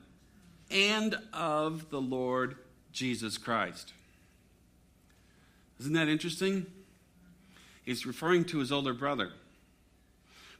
and 0.69 1.17
of 1.33 1.89
the 1.89 2.01
Lord 2.01 2.55
Jesus 2.91 3.39
Christ. 3.39 3.93
Isn't 5.79 5.93
that 5.93 6.07
interesting? 6.07 6.67
He's 7.89 8.05
referring 8.05 8.45
to 8.45 8.59
his 8.59 8.71
older 8.71 8.93
brother. 8.93 9.31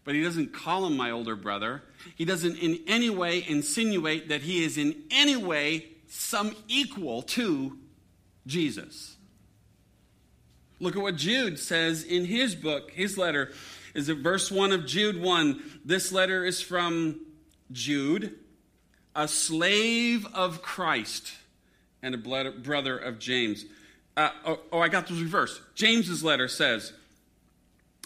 But 0.03 0.15
he 0.15 0.23
doesn't 0.23 0.51
call 0.51 0.87
him 0.87 0.97
my 0.97 1.11
older 1.11 1.35
brother. 1.35 1.83
He 2.15 2.25
doesn't 2.25 2.57
in 2.57 2.79
any 2.87 3.11
way 3.11 3.45
insinuate 3.47 4.29
that 4.29 4.41
he 4.41 4.63
is 4.63 4.79
in 4.79 5.03
any 5.11 5.37
way 5.37 5.89
some 6.07 6.55
equal 6.67 7.21
to 7.21 7.77
Jesus. 8.47 9.15
Look 10.79 10.95
at 10.95 11.03
what 11.03 11.17
Jude 11.17 11.59
says 11.59 12.03
in 12.03 12.25
his 12.25 12.55
book, 12.55 12.89
his 12.89 13.15
letter. 13.15 13.51
Is 13.93 14.09
it 14.09 14.17
verse 14.17 14.49
1 14.49 14.71
of 14.71 14.87
Jude 14.87 15.21
1? 15.21 15.81
This 15.85 16.11
letter 16.11 16.43
is 16.43 16.63
from 16.63 17.19
Jude, 17.71 18.39
a 19.15 19.27
slave 19.27 20.25
of 20.33 20.63
Christ 20.63 21.31
and 22.01 22.15
a 22.15 22.17
brother 22.17 22.97
of 22.97 23.19
James. 23.19 23.65
Uh, 24.17 24.31
oh, 24.47 24.59
oh, 24.71 24.79
I 24.79 24.89
got 24.89 25.05
this 25.05 25.19
reversed. 25.19 25.61
James's 25.75 26.23
letter 26.23 26.47
says, 26.47 26.91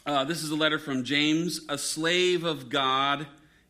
uh, 0.05 0.23
this 0.25 0.43
is 0.43 0.51
a 0.51 0.55
letter 0.55 0.79
from 0.79 1.03
James, 1.03 1.61
a 1.69 1.77
slave 1.77 2.43
of 2.43 2.69
God 2.69 3.25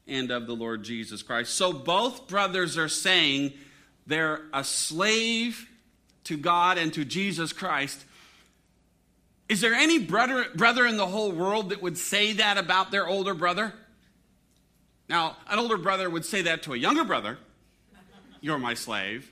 and 0.08 0.32
of 0.32 0.48
the 0.48 0.56
Lord 0.56 0.84
Jesus 0.84 1.22
Christ. 1.22 1.54
So 1.54 1.72
both 1.72 2.28
brothers 2.28 2.78
are 2.78 2.90
saying 2.90 3.54
they're 4.08 4.42
a 4.54 4.64
slave 4.64 5.70
to 6.26 6.38
God 6.38 6.78
and 6.78 6.94
to 6.94 7.06
Jesus 7.06 7.54
Christ. 7.54 8.04
Is 9.48 9.62
there 9.62 9.74
any 9.74 10.00
brother, 10.00 10.46
brother 10.56 10.86
in 10.86 10.98
the 10.98 11.06
whole 11.06 11.32
world 11.32 11.70
that 11.70 11.82
would 11.82 11.98
say 11.98 12.34
that 12.34 12.58
about 12.58 12.92
their 12.92 13.08
older 13.08 13.34
brother? 13.34 13.74
Now, 15.08 15.38
an 15.48 15.60
older 15.60 15.78
brother 15.78 16.10
would 16.10 16.26
say 16.26 16.42
that 16.44 16.64
to 16.64 16.74
a 16.74 16.78
younger 16.78 17.04
brother 17.04 17.38
You're 18.42 18.58
my 18.58 18.74
slave. 18.74 19.32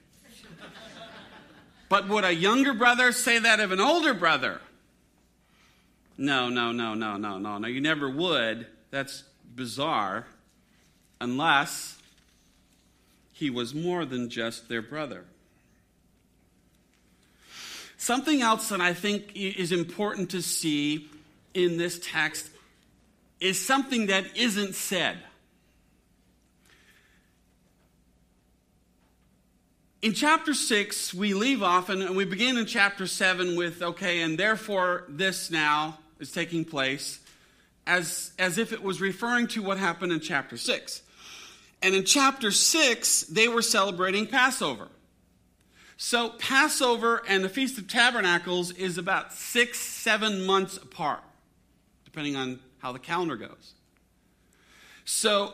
But 1.89 2.08
would 2.08 2.24
a 2.24 2.34
younger 2.34 2.74
brother 2.74 3.12
say 3.12 3.39
that 3.39 3.60
of 3.60 3.72
an 3.72 3.81
older 3.81 4.13
brother? 4.13 4.62
No, 6.18 6.50
no, 6.50 6.72
no, 6.72 6.94
no, 6.94 7.18
no, 7.18 7.38
no, 7.38 7.58
no. 7.58 7.68
You 7.68 7.82
never 7.82 8.10
would. 8.10 8.68
That's 8.89 9.24
bizarre. 9.56 10.27
Unless 11.20 11.98
he 13.34 13.50
was 13.50 13.74
more 13.74 14.06
than 14.06 14.30
just 14.30 14.70
their 14.70 14.82
brother. 14.82 15.25
Something 17.98 18.41
else 18.41 18.70
that 18.70 18.82
I 18.82 18.94
think 18.94 19.36
is 19.36 19.72
important 19.72 20.32
to 20.32 20.41
see 20.41 21.08
in 21.53 21.77
this 21.77 22.00
text 22.03 22.50
is 23.39 23.60
something 23.60 24.08
that 24.08 24.38
isn't 24.38 24.75
said. 24.75 25.18
In 30.01 30.13
chapter 30.13 30.55
6, 30.55 31.13
we 31.13 31.36
leave 31.36 31.62
off 31.62 31.89
and 31.89 32.15
we 32.15 32.25
begin 32.25 32.58
in 32.58 32.65
chapter 32.65 33.05
7 33.05 33.55
with, 33.55 33.84
okay, 33.84 34.22
and 34.22 34.36
therefore 34.36 35.03
this 35.08 35.51
now 35.51 36.00
is 36.20 36.31
taking 36.31 36.65
place, 36.65 37.20
as, 37.86 38.31
as 38.39 38.58
if 38.58 38.74
it 38.74 38.81
was 38.81 39.00
referring 39.00 39.46
to 39.50 39.62
what 39.62 39.77
happened 39.77 40.12
in 40.12 40.20
chapter 40.20 40.58
6. 40.58 41.03
And 41.84 41.93
in 41.93 42.03
chapter 42.03 42.50
6, 42.50 43.22
they 43.25 43.48
were 43.48 43.62
celebrating 43.62 44.25
Passover. 44.25 44.88
So, 45.98 46.29
Passover 46.29 47.22
and 47.27 47.44
the 47.44 47.50
Feast 47.50 47.77
of 47.77 47.87
Tabernacles 47.87 48.72
is 48.72 48.98
about 48.98 49.33
six, 49.33 49.79
seven 49.79 50.48
months 50.48 50.77
apart, 50.77 51.22
depending 52.05 52.35
on 52.35 52.59
how 52.79 52.92
the 52.92 52.98
calendar 52.98 53.35
goes. 53.35 53.75
So, 55.05 55.53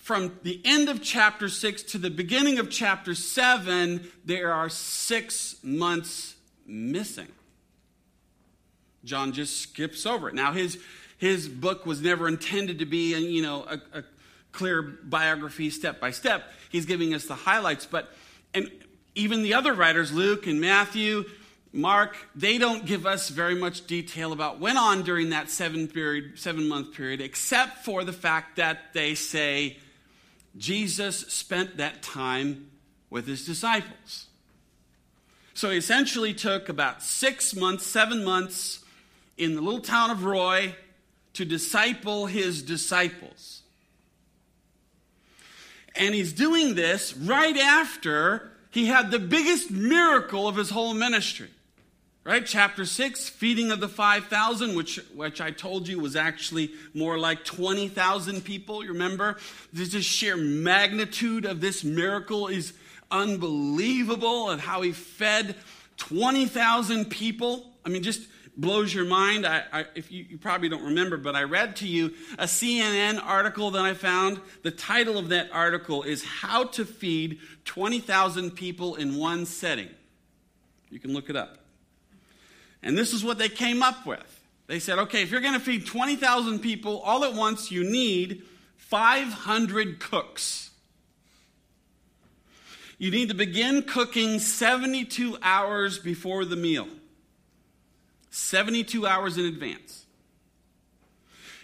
from 0.00 0.38
the 0.42 0.60
end 0.64 0.88
of 0.88 1.02
chapter 1.02 1.48
6 1.48 1.82
to 1.84 1.98
the 1.98 2.10
beginning 2.10 2.58
of 2.58 2.70
chapter 2.70 3.14
7, 3.14 4.10
there 4.24 4.52
are 4.52 4.70
six 4.70 5.56
months 5.62 6.34
missing. 6.66 7.28
John 9.04 9.32
just 9.32 9.60
skips 9.60 10.06
over 10.06 10.30
it. 10.30 10.34
Now, 10.34 10.52
his, 10.52 10.78
his 11.18 11.48
book 11.48 11.84
was 11.84 12.00
never 12.00 12.28
intended 12.28 12.78
to 12.78 12.86
be, 12.86 13.14
you 13.14 13.42
know, 13.42 13.64
a, 13.64 13.98
a 13.98 14.04
clear 14.52 14.80
biography 14.80 15.68
step 15.68 16.00
by 16.00 16.12
step. 16.12 16.50
He's 16.70 16.86
giving 16.86 17.12
us 17.12 17.26
the 17.26 17.34
highlights. 17.34 17.84
But, 17.84 18.10
and 18.54 18.70
even 19.14 19.42
the 19.42 19.52
other 19.52 19.74
writers, 19.74 20.12
Luke 20.12 20.46
and 20.46 20.62
Matthew, 20.62 21.24
Mark, 21.72 22.16
they 22.34 22.56
don't 22.56 22.86
give 22.86 23.06
us 23.06 23.28
very 23.28 23.54
much 23.54 23.86
detail 23.86 24.32
about 24.32 24.54
what 24.54 24.60
went 24.60 24.78
on 24.78 25.02
during 25.02 25.30
that 25.30 25.50
seven 25.50 25.88
period, 25.88 26.38
seven 26.38 26.68
month 26.68 26.94
period, 26.94 27.20
except 27.20 27.84
for 27.84 28.02
the 28.02 28.14
fact 28.14 28.56
that 28.56 28.94
they 28.94 29.14
say 29.14 29.76
Jesus 30.56 31.18
spent 31.28 31.76
that 31.76 32.02
time 32.02 32.70
with 33.08 33.26
his 33.26 33.44
disciples. 33.44 34.26
So 35.54 35.70
he 35.70 35.78
essentially 35.78 36.32
took 36.32 36.68
about 36.68 37.02
six 37.02 37.54
months, 37.54 37.86
seven 37.86 38.24
months 38.24 38.84
in 39.36 39.54
the 39.54 39.60
little 39.60 39.80
town 39.80 40.10
of 40.10 40.24
Roy 40.24 40.74
to 41.34 41.44
disciple 41.44 42.26
his 42.26 42.62
disciples. 42.62 43.62
And 45.94 46.14
he's 46.14 46.32
doing 46.32 46.74
this 46.74 47.16
right 47.16 47.56
after 47.56 48.52
he 48.70 48.86
had 48.86 49.10
the 49.10 49.18
biggest 49.18 49.70
miracle 49.70 50.46
of 50.46 50.56
his 50.56 50.70
whole 50.70 50.94
ministry. 50.94 51.50
Right? 52.22 52.44
Chapter 52.44 52.84
6, 52.84 53.30
feeding 53.30 53.70
of 53.70 53.80
the 53.80 53.88
5,000, 53.88 54.76
which, 54.76 55.00
which 55.14 55.40
I 55.40 55.50
told 55.50 55.88
you 55.88 55.98
was 55.98 56.16
actually 56.16 56.70
more 56.92 57.18
like 57.18 57.44
20,000 57.44 58.44
people. 58.44 58.84
You 58.84 58.92
remember? 58.92 59.38
The 59.72 59.86
just 59.86 60.08
sheer 60.08 60.36
magnitude 60.36 61.46
of 61.46 61.62
this 61.62 61.82
miracle 61.82 62.48
is 62.48 62.74
unbelievable 63.10 64.50
and 64.50 64.60
how 64.60 64.82
he 64.82 64.92
fed 64.92 65.56
20,000 65.96 67.06
people. 67.06 67.72
I 67.86 67.88
mean, 67.88 68.02
just 68.02 68.28
blows 68.54 68.92
your 68.92 69.06
mind. 69.06 69.46
I, 69.46 69.64
I, 69.72 69.84
if 69.94 70.12
you, 70.12 70.26
you 70.28 70.36
probably 70.36 70.68
don't 70.68 70.84
remember, 70.84 71.16
but 71.16 71.34
I 71.34 71.44
read 71.44 71.76
to 71.76 71.86
you 71.86 72.12
a 72.38 72.44
CNN 72.44 73.18
article 73.24 73.70
that 73.70 73.82
I 73.82 73.94
found. 73.94 74.40
The 74.62 74.70
title 74.70 75.16
of 75.16 75.30
that 75.30 75.48
article 75.52 76.02
is 76.02 76.22
How 76.22 76.64
to 76.64 76.84
Feed 76.84 77.38
20,000 77.64 78.50
People 78.50 78.96
in 78.96 79.16
One 79.16 79.46
Setting. 79.46 79.88
You 80.90 80.98
can 80.98 81.14
look 81.14 81.30
it 81.30 81.36
up. 81.36 81.59
And 82.82 82.96
this 82.96 83.12
is 83.12 83.22
what 83.22 83.38
they 83.38 83.48
came 83.48 83.82
up 83.82 84.06
with. 84.06 84.40
They 84.66 84.78
said, 84.78 84.98
okay, 85.00 85.22
if 85.22 85.30
you're 85.30 85.40
going 85.40 85.54
to 85.54 85.60
feed 85.60 85.86
20,000 85.86 86.60
people 86.60 87.00
all 87.00 87.24
at 87.24 87.34
once, 87.34 87.70
you 87.70 87.84
need 87.84 88.42
500 88.76 90.00
cooks. 90.00 90.70
You 92.98 93.10
need 93.10 93.30
to 93.30 93.34
begin 93.34 93.82
cooking 93.82 94.38
72 94.38 95.38
hours 95.42 95.98
before 95.98 96.44
the 96.44 96.56
meal, 96.56 96.86
72 98.30 99.06
hours 99.06 99.38
in 99.38 99.46
advance. 99.46 100.04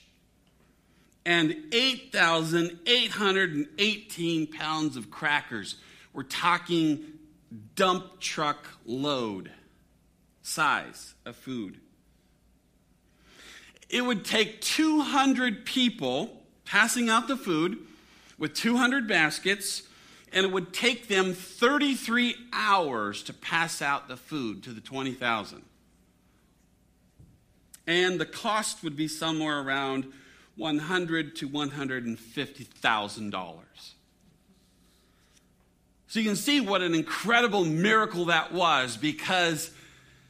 and 1.25 1.55
8,818 1.71 4.47
pounds 4.47 4.97
of 4.97 5.11
crackers. 5.11 5.75
We're 6.13 6.23
talking 6.23 7.05
dump 7.75 8.19
truck 8.19 8.67
load 8.85 9.51
size 10.41 11.13
of 11.25 11.35
food. 11.35 11.79
It 13.89 14.01
would 14.01 14.23
take 14.23 14.61
200 14.61 15.65
people 15.65 16.43
passing 16.65 17.09
out 17.09 17.27
the 17.27 17.37
food 17.37 17.79
with 18.37 18.53
200 18.53 19.07
baskets, 19.07 19.83
and 20.31 20.45
it 20.45 20.51
would 20.51 20.73
take 20.73 21.07
them 21.07 21.33
33 21.33 22.35
hours 22.53 23.23
to 23.23 23.33
pass 23.33 23.81
out 23.81 24.07
the 24.07 24.17
food 24.17 24.63
to 24.63 24.71
the 24.71 24.81
20,000. 24.81 25.63
And 27.87 28.21
the 28.21 28.25
cost 28.25 28.83
would 28.83 28.95
be 28.95 29.07
somewhere 29.07 29.59
around 29.59 30.13
100 30.59 31.35
to 31.37 31.47
150,000 31.47 33.29
dollars. 33.29 33.95
So 36.07 36.19
you 36.19 36.25
can 36.25 36.35
see 36.35 36.59
what 36.59 36.81
an 36.81 36.93
incredible 36.93 37.65
miracle 37.65 38.25
that 38.25 38.51
was 38.51 38.97
because 38.97 39.71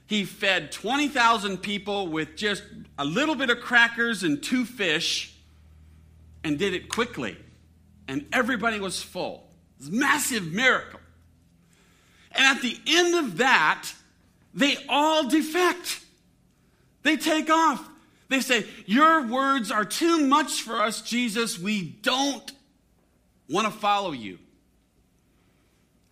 he 0.07 0.25
fed 0.25 0.71
20,000 0.71 1.57
people 1.57 2.07
with 2.07 2.35
just 2.35 2.63
a 2.97 3.05
little 3.05 3.35
bit 3.35 3.49
of 3.49 3.61
crackers 3.61 4.23
and 4.23 4.43
two 4.43 4.65
fish 4.65 5.33
and 6.43 6.59
did 6.59 6.73
it 6.73 6.89
quickly. 6.89 7.37
And 8.07 8.25
everybody 8.33 8.79
was 8.79 9.01
full. 9.01 9.47
This 9.79 9.89
massive 9.89 10.51
miracle. 10.51 10.99
And 12.33 12.45
at 12.45 12.61
the 12.61 12.77
end 12.85 13.15
of 13.15 13.37
that, 13.37 13.89
they 14.53 14.77
all 14.89 15.29
defect. 15.29 16.01
They 17.03 17.17
take 17.17 17.49
off. 17.49 17.88
They 18.29 18.41
say, 18.41 18.65
Your 18.85 19.27
words 19.27 19.71
are 19.71 19.85
too 19.85 20.25
much 20.25 20.61
for 20.61 20.81
us, 20.81 21.01
Jesus. 21.01 21.59
We 21.59 21.81
don't 21.81 22.51
want 23.49 23.65
to 23.65 23.73
follow 23.73 24.11
you. 24.11 24.37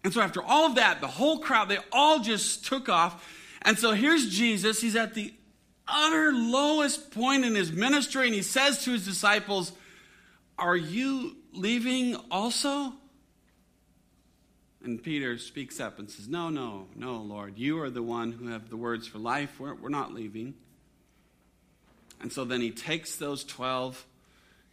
And 0.03 0.13
so, 0.13 0.21
after 0.21 0.43
all 0.43 0.65
of 0.65 0.75
that, 0.75 0.99
the 0.99 1.07
whole 1.07 1.39
crowd, 1.39 1.69
they 1.69 1.79
all 1.91 2.19
just 2.19 2.65
took 2.65 2.89
off. 2.89 3.23
And 3.61 3.77
so, 3.77 3.91
here's 3.91 4.29
Jesus. 4.29 4.81
He's 4.81 4.95
at 4.95 5.13
the 5.13 5.33
utter 5.87 6.31
lowest 6.33 7.11
point 7.11 7.45
in 7.45 7.55
his 7.55 7.71
ministry, 7.71 8.25
and 8.25 8.35
he 8.35 8.41
says 8.41 8.83
to 8.85 8.91
his 8.91 9.05
disciples, 9.05 9.71
Are 10.57 10.75
you 10.75 11.37
leaving 11.53 12.15
also? 12.31 12.93
And 14.83 15.03
Peter 15.03 15.37
speaks 15.37 15.79
up 15.79 15.99
and 15.99 16.09
says, 16.09 16.27
No, 16.27 16.49
no, 16.49 16.87
no, 16.95 17.17
Lord. 17.17 17.57
You 17.57 17.81
are 17.81 17.89
the 17.89 18.03
one 18.03 18.31
who 18.31 18.47
have 18.47 18.69
the 18.69 18.77
words 18.77 19.07
for 19.07 19.19
life. 19.19 19.59
We're, 19.59 19.75
we're 19.75 19.89
not 19.89 20.13
leaving. 20.13 20.55
And 22.21 22.31
so 22.31 22.45
then 22.45 22.61
he 22.61 22.71
takes 22.71 23.15
those 23.15 23.43
12, 23.43 24.05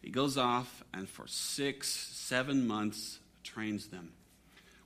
he 0.02 0.10
goes 0.10 0.38
off, 0.38 0.82
and 0.92 1.08
for 1.08 1.26
six, 1.26 1.88
seven 1.88 2.66
months, 2.66 3.18
trains 3.42 3.88
them. 3.88 4.12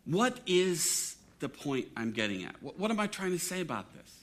What 0.04 0.38
is 0.46 1.16
the 1.38 1.48
point 1.48 1.88
I'm 1.96 2.12
getting 2.12 2.44
at? 2.44 2.60
What, 2.62 2.78
what 2.78 2.90
am 2.90 2.98
I 2.98 3.06
trying 3.06 3.32
to 3.32 3.38
say 3.38 3.60
about 3.60 3.94
this? 3.94 4.18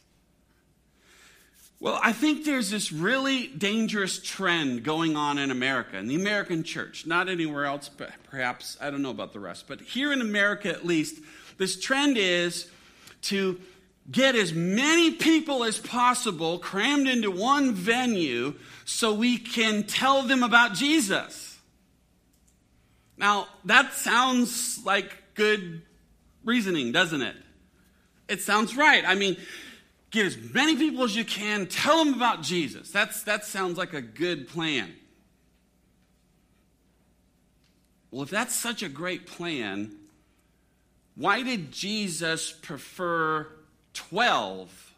Well, 1.79 1.99
I 2.01 2.13
think 2.13 2.45
there's 2.45 2.69
this 2.69 2.91
really 2.91 3.47
dangerous 3.47 4.19
trend 4.19 4.83
going 4.83 5.17
on 5.17 5.37
in 5.37 5.51
America, 5.51 5.97
in 5.97 6.07
the 6.07 6.15
American 6.15 6.63
church, 6.63 7.05
not 7.05 7.27
anywhere 7.27 7.65
else, 7.65 7.89
but 7.89 8.11
perhaps, 8.29 8.77
I 8.79 8.89
don't 8.89 9.01
know 9.01 9.11
about 9.11 9.33
the 9.33 9.39
rest, 9.39 9.65
but 9.67 9.81
here 9.81 10.13
in 10.13 10.21
America 10.21 10.69
at 10.69 10.85
least, 10.85 11.21
this 11.57 11.79
trend 11.79 12.17
is 12.17 12.69
to 13.23 13.59
get 14.09 14.35
as 14.35 14.53
many 14.53 15.11
people 15.11 15.63
as 15.63 15.79
possible 15.79 16.59
crammed 16.59 17.07
into 17.07 17.31
one 17.31 17.73
venue 17.73 18.53
so 18.85 19.13
we 19.13 19.37
can 19.37 19.83
tell 19.83 20.23
them 20.23 20.43
about 20.43 20.73
Jesus. 20.73 21.57
Now, 23.17 23.47
that 23.65 23.93
sounds 23.93 24.83
like 24.85 25.11
good 25.33 25.81
reasoning, 26.43 26.91
doesn't 26.91 27.21
it? 27.21 27.35
It 28.27 28.41
sounds 28.41 28.75
right. 28.75 29.03
I 29.05 29.15
mean, 29.15 29.37
get 30.11 30.25
as 30.25 30.37
many 30.53 30.75
people 30.75 31.03
as 31.03 31.15
you 31.15 31.25
can, 31.25 31.67
tell 31.67 32.03
them 32.03 32.13
about 32.13 32.41
Jesus. 32.41 32.91
That's, 32.91 33.23
that 33.23 33.45
sounds 33.45 33.77
like 33.77 33.93
a 33.93 34.01
good 34.01 34.47
plan. 34.47 34.93
Well, 38.11 38.23
if 38.23 38.29
that's 38.29 38.55
such 38.55 38.83
a 38.83 38.89
great 38.89 39.25
plan, 39.25 39.91
why 41.15 41.43
did 41.43 41.71
Jesus 41.71 42.51
prefer 42.51 43.47
12 43.95 44.93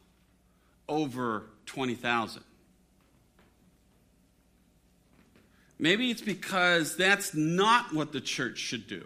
over 0.89 1.43
20,000. 1.65 2.43
Maybe 5.79 6.09
it's 6.09 6.21
because 6.21 6.97
that's 6.97 7.33
not 7.33 7.93
what 7.93 8.11
the 8.11 8.19
church 8.19 8.57
should 8.57 8.87
do. 8.87 9.05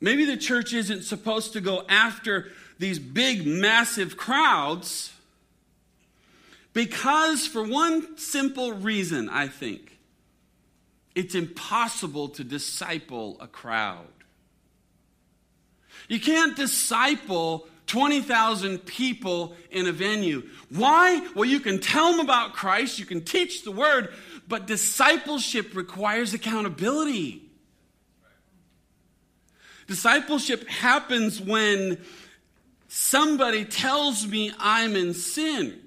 Maybe 0.00 0.24
the 0.24 0.36
church 0.36 0.72
isn't 0.72 1.02
supposed 1.02 1.52
to 1.52 1.60
go 1.60 1.84
after 1.88 2.50
these 2.78 2.98
big, 2.98 3.46
massive 3.46 4.16
crowds 4.16 5.12
because, 6.72 7.46
for 7.46 7.62
one 7.62 8.16
simple 8.16 8.72
reason, 8.72 9.28
I 9.28 9.46
think, 9.46 9.98
it's 11.14 11.34
impossible 11.34 12.30
to 12.30 12.42
disciple 12.42 13.36
a 13.38 13.46
crowd. 13.46 14.06
You 16.08 16.18
can't 16.18 16.56
disciple 16.56 17.68
20,000 17.92 18.78
people 18.86 19.54
in 19.70 19.86
a 19.86 19.92
venue. 19.92 20.48
Why? 20.70 21.28
Well, 21.34 21.44
you 21.44 21.60
can 21.60 21.78
tell 21.78 22.10
them 22.10 22.20
about 22.20 22.54
Christ, 22.54 22.98
you 22.98 23.04
can 23.04 23.22
teach 23.22 23.64
the 23.64 23.70
word, 23.70 24.08
but 24.48 24.66
discipleship 24.66 25.76
requires 25.76 26.32
accountability. 26.32 27.42
Discipleship 29.88 30.66
happens 30.68 31.38
when 31.38 32.02
somebody 32.88 33.66
tells 33.66 34.26
me 34.26 34.52
I'm 34.58 34.96
in 34.96 35.12
sin. 35.12 35.78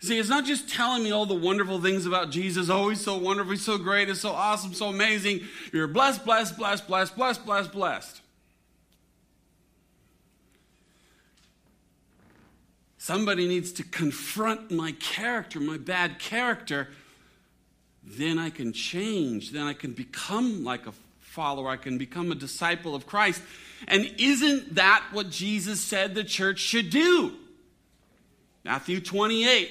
See, 0.00 0.18
it's 0.18 0.28
not 0.28 0.44
just 0.44 0.68
telling 0.68 1.04
me 1.04 1.12
all 1.12 1.26
the 1.26 1.34
wonderful 1.34 1.80
things 1.80 2.04
about 2.04 2.32
Jesus. 2.32 2.68
Oh, 2.68 2.88
he's 2.88 3.00
so 3.00 3.16
wonderful, 3.16 3.52
he's 3.52 3.64
so 3.64 3.78
great, 3.78 4.08
he's 4.08 4.22
so 4.22 4.32
awesome, 4.32 4.74
so 4.74 4.88
amazing. 4.88 5.42
You're 5.72 5.86
blessed, 5.86 6.24
blessed, 6.24 6.58
blessed, 6.58 6.88
blessed, 6.88 7.14
blessed, 7.14 7.46
blessed, 7.46 7.70
blessed. 7.70 8.22
Somebody 13.06 13.46
needs 13.46 13.70
to 13.74 13.84
confront 13.84 14.72
my 14.72 14.90
character, 14.90 15.60
my 15.60 15.78
bad 15.78 16.18
character. 16.18 16.88
Then 18.02 18.36
I 18.36 18.50
can 18.50 18.72
change. 18.72 19.52
Then 19.52 19.62
I 19.62 19.74
can 19.74 19.92
become 19.92 20.64
like 20.64 20.88
a 20.88 20.92
follower. 21.20 21.68
I 21.68 21.76
can 21.76 21.98
become 21.98 22.32
a 22.32 22.34
disciple 22.34 22.96
of 22.96 23.06
Christ. 23.06 23.42
And 23.86 24.12
isn't 24.18 24.74
that 24.74 25.04
what 25.12 25.30
Jesus 25.30 25.80
said 25.80 26.16
the 26.16 26.24
church 26.24 26.58
should 26.58 26.90
do? 26.90 27.34
Matthew 28.64 29.00
28, 29.00 29.70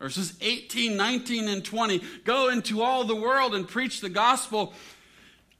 verses 0.00 0.34
18, 0.40 0.96
19, 0.96 1.46
and 1.46 1.64
20. 1.64 2.02
Go 2.24 2.48
into 2.48 2.82
all 2.82 3.04
the 3.04 3.14
world 3.14 3.54
and 3.54 3.68
preach 3.68 4.00
the 4.00 4.08
gospel, 4.08 4.74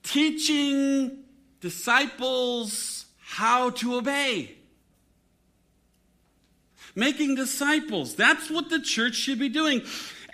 teaching 0.02 1.18
disciples 1.60 3.06
how 3.20 3.70
to 3.70 3.94
obey 3.94 4.56
making 6.94 7.34
disciples. 7.34 8.14
That's 8.14 8.50
what 8.50 8.70
the 8.70 8.80
church 8.80 9.14
should 9.14 9.38
be 9.38 9.48
doing. 9.48 9.82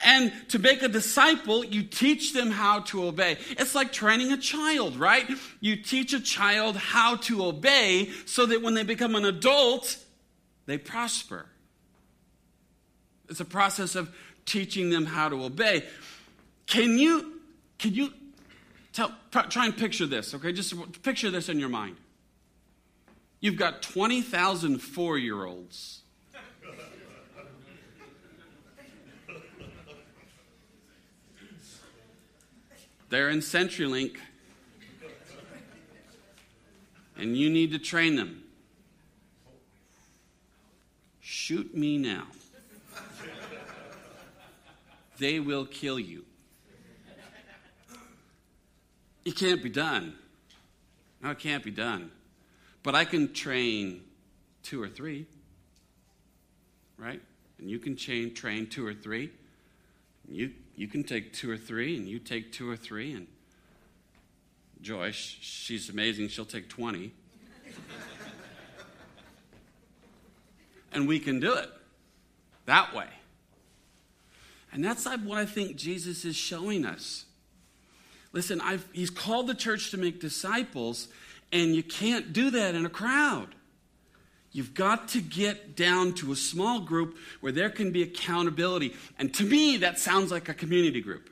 And 0.03 0.33
to 0.49 0.59
make 0.59 0.83
a 0.83 0.89
disciple, 0.89 1.65
you 1.65 1.83
teach 1.83 2.33
them 2.33 2.51
how 2.51 2.81
to 2.81 3.05
obey. 3.05 3.37
It's 3.51 3.75
like 3.75 3.93
training 3.93 4.33
a 4.33 4.39
child, 4.39 4.97
right? 4.97 5.29
You 5.61 5.77
teach 5.77 6.15
a 6.15 6.21
child 6.21 6.77
how 6.77 7.17
to 7.17 7.45
obey 7.45 8.11
so 8.25 8.47
that 8.47 8.63
when 8.63 8.75
they 8.75 8.83
become 8.83 9.15
an 9.15 9.27
adult, 9.27 9.99
they 10.65 10.79
prosper. 10.79 11.47
It's 13.29 13.41
a 13.41 13.45
process 13.45 13.95
of 13.95 14.15
teaching 14.47 14.91
them 14.91 15.05
how 15.05 15.29
to 15.29 15.45
obey. 15.45 15.85
Can 16.67 16.99
you 16.99 17.41
can 17.79 17.95
you 17.95 18.13
tell 18.93 19.13
try 19.31 19.67
and 19.67 19.77
picture 19.77 20.07
this, 20.07 20.35
okay? 20.35 20.53
Just 20.53 20.75
picture 21.03 21.31
this 21.31 21.49
in 21.49 21.59
your 21.59 21.69
mind. 21.69 21.97
You've 23.41 23.57
got 23.57 23.83
20,000 23.83 24.81
four-year-olds 24.81 26.00
They're 33.11 33.29
in 33.29 33.41
CenturyLink. 33.41 34.17
And 37.19 37.37
you 37.37 37.51
need 37.51 37.73
to 37.73 37.79
train 37.79 38.17
them. 38.17 38.45
Shoot 41.21 41.77
me 41.77 41.99
now. 41.99 42.27
They 45.19 45.39
will 45.39 45.67
kill 45.67 45.99
you. 45.99 46.25
It 49.25 49.37
can't 49.37 49.63
be 49.63 49.69
done. 49.69 50.15
No, 51.23 51.31
it 51.31 51.39
can't 51.39 51.63
be 51.63 51.71
done. 51.71 52.11
But 52.83 52.95
I 52.95 53.05
can 53.05 53.35
train 53.35 54.03
two 54.63 54.83
or 54.83 54.89
three, 54.89 55.27
right? 56.97 57.21
And 57.59 57.69
you 57.69 57.79
can 57.79 57.97
train, 57.97 58.33
train 58.33 58.67
two 58.67 58.87
or 58.87 58.95
three. 58.95 59.31
You 60.27 60.53
you 60.81 60.89
can 60.89 61.05
take 61.05 61.35
two 61.35 61.51
or 61.51 61.59
three, 61.59 61.95
and 61.95 62.09
you 62.09 62.19
take 62.19 62.53
two 62.53 62.71
or 62.71 62.75
three, 62.75 63.13
and 63.13 63.27
Joyce, 64.81 65.15
she's 65.15 65.91
amazing, 65.91 66.29
she'll 66.29 66.47
take 66.47 66.71
20. 66.71 67.13
and 70.95 71.07
we 71.07 71.19
can 71.19 71.39
do 71.39 71.53
it 71.53 71.69
that 72.65 72.95
way. 72.95 73.09
And 74.73 74.83
that's 74.83 75.05
what 75.05 75.37
I 75.37 75.45
think 75.45 75.77
Jesus 75.77 76.25
is 76.25 76.35
showing 76.35 76.87
us. 76.87 77.27
Listen, 78.33 78.59
I've, 78.63 78.89
he's 78.95 79.11
called 79.11 79.49
the 79.49 79.55
church 79.55 79.91
to 79.91 79.99
make 79.99 80.19
disciples, 80.19 81.09
and 81.53 81.77
you 81.77 81.83
can't 81.83 82.33
do 82.33 82.49
that 82.53 82.75
in 82.75 82.87
a 82.87 82.91
crowd. 82.91 83.55
You've 84.53 84.75
got 84.75 85.09
to 85.11 85.21
get 85.21 85.77
down 85.77 86.15
to 86.15 86.33
a 86.33 86.37
small 86.37 86.81
group 86.81 87.17
where 87.41 87.53
there 87.53 87.71
can 87.71 87.93
be 87.93 88.03
accountability. 88.03 88.97
And 89.19 89.33
to 89.35 89.45
me, 89.45 89.79
that 89.79 89.99
sounds 89.99 90.33
like 90.33 90.49
a 90.49 90.55
community 90.55 91.01
group. 91.01 91.31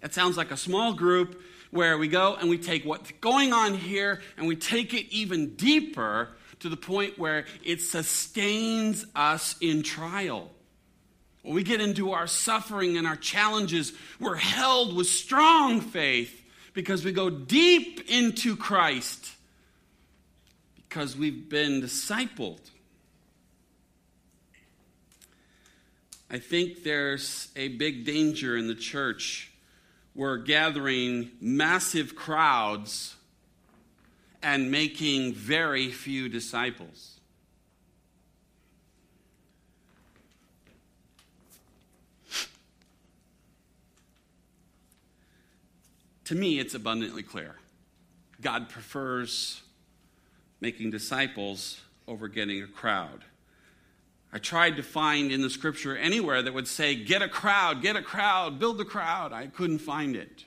That 0.00 0.14
sounds 0.14 0.36
like 0.36 0.50
a 0.50 0.56
small 0.56 0.94
group 0.94 1.42
where 1.70 1.98
we 1.98 2.08
go 2.08 2.34
and 2.34 2.48
we 2.48 2.58
take 2.58 2.84
what's 2.84 3.10
going 3.20 3.52
on 3.52 3.74
here 3.74 4.20
and 4.36 4.46
we 4.46 4.56
take 4.56 4.94
it 4.94 5.12
even 5.14 5.54
deeper 5.56 6.28
to 6.60 6.68
the 6.68 6.76
point 6.76 7.18
where 7.18 7.44
it 7.64 7.82
sustains 7.82 9.04
us 9.14 9.56
in 9.60 9.82
trial. 9.82 10.50
When 11.42 11.54
we 11.54 11.64
get 11.64 11.80
into 11.80 12.12
our 12.12 12.26
suffering 12.26 12.96
and 12.96 13.06
our 13.06 13.16
challenges, 13.16 13.92
we're 14.20 14.36
held 14.36 14.96
with 14.96 15.08
strong 15.08 15.80
faith 15.80 16.40
because 16.72 17.04
we 17.04 17.12
go 17.12 17.28
deep 17.28 18.08
into 18.08 18.56
Christ 18.56 19.32
because 20.92 21.16
we've 21.16 21.48
been 21.48 21.80
discipled. 21.80 22.60
I 26.30 26.38
think 26.38 26.82
there's 26.82 27.48
a 27.56 27.68
big 27.68 28.04
danger 28.04 28.58
in 28.58 28.68
the 28.68 28.74
church. 28.74 29.50
We're 30.14 30.36
gathering 30.36 31.30
massive 31.40 32.14
crowds 32.14 33.14
and 34.42 34.70
making 34.70 35.32
very 35.32 35.90
few 35.90 36.28
disciples. 36.28 37.20
To 46.26 46.34
me, 46.34 46.58
it's 46.58 46.74
abundantly 46.74 47.22
clear. 47.22 47.56
God 48.42 48.68
prefers 48.68 49.62
making 50.62 50.92
disciples 50.92 51.80
over 52.06 52.28
getting 52.28 52.62
a 52.62 52.68
crowd. 52.68 53.24
I 54.32 54.38
tried 54.38 54.76
to 54.76 54.82
find 54.82 55.32
in 55.32 55.42
the 55.42 55.50
scripture 55.50 55.96
anywhere 55.96 56.40
that 56.40 56.54
would 56.54 56.68
say, 56.68 56.94
get 56.94 57.20
a 57.20 57.28
crowd, 57.28 57.82
get 57.82 57.96
a 57.96 58.02
crowd, 58.02 58.60
build 58.60 58.80
a 58.80 58.84
crowd. 58.84 59.32
I 59.32 59.48
couldn't 59.48 59.80
find 59.80 60.14
it. 60.14 60.44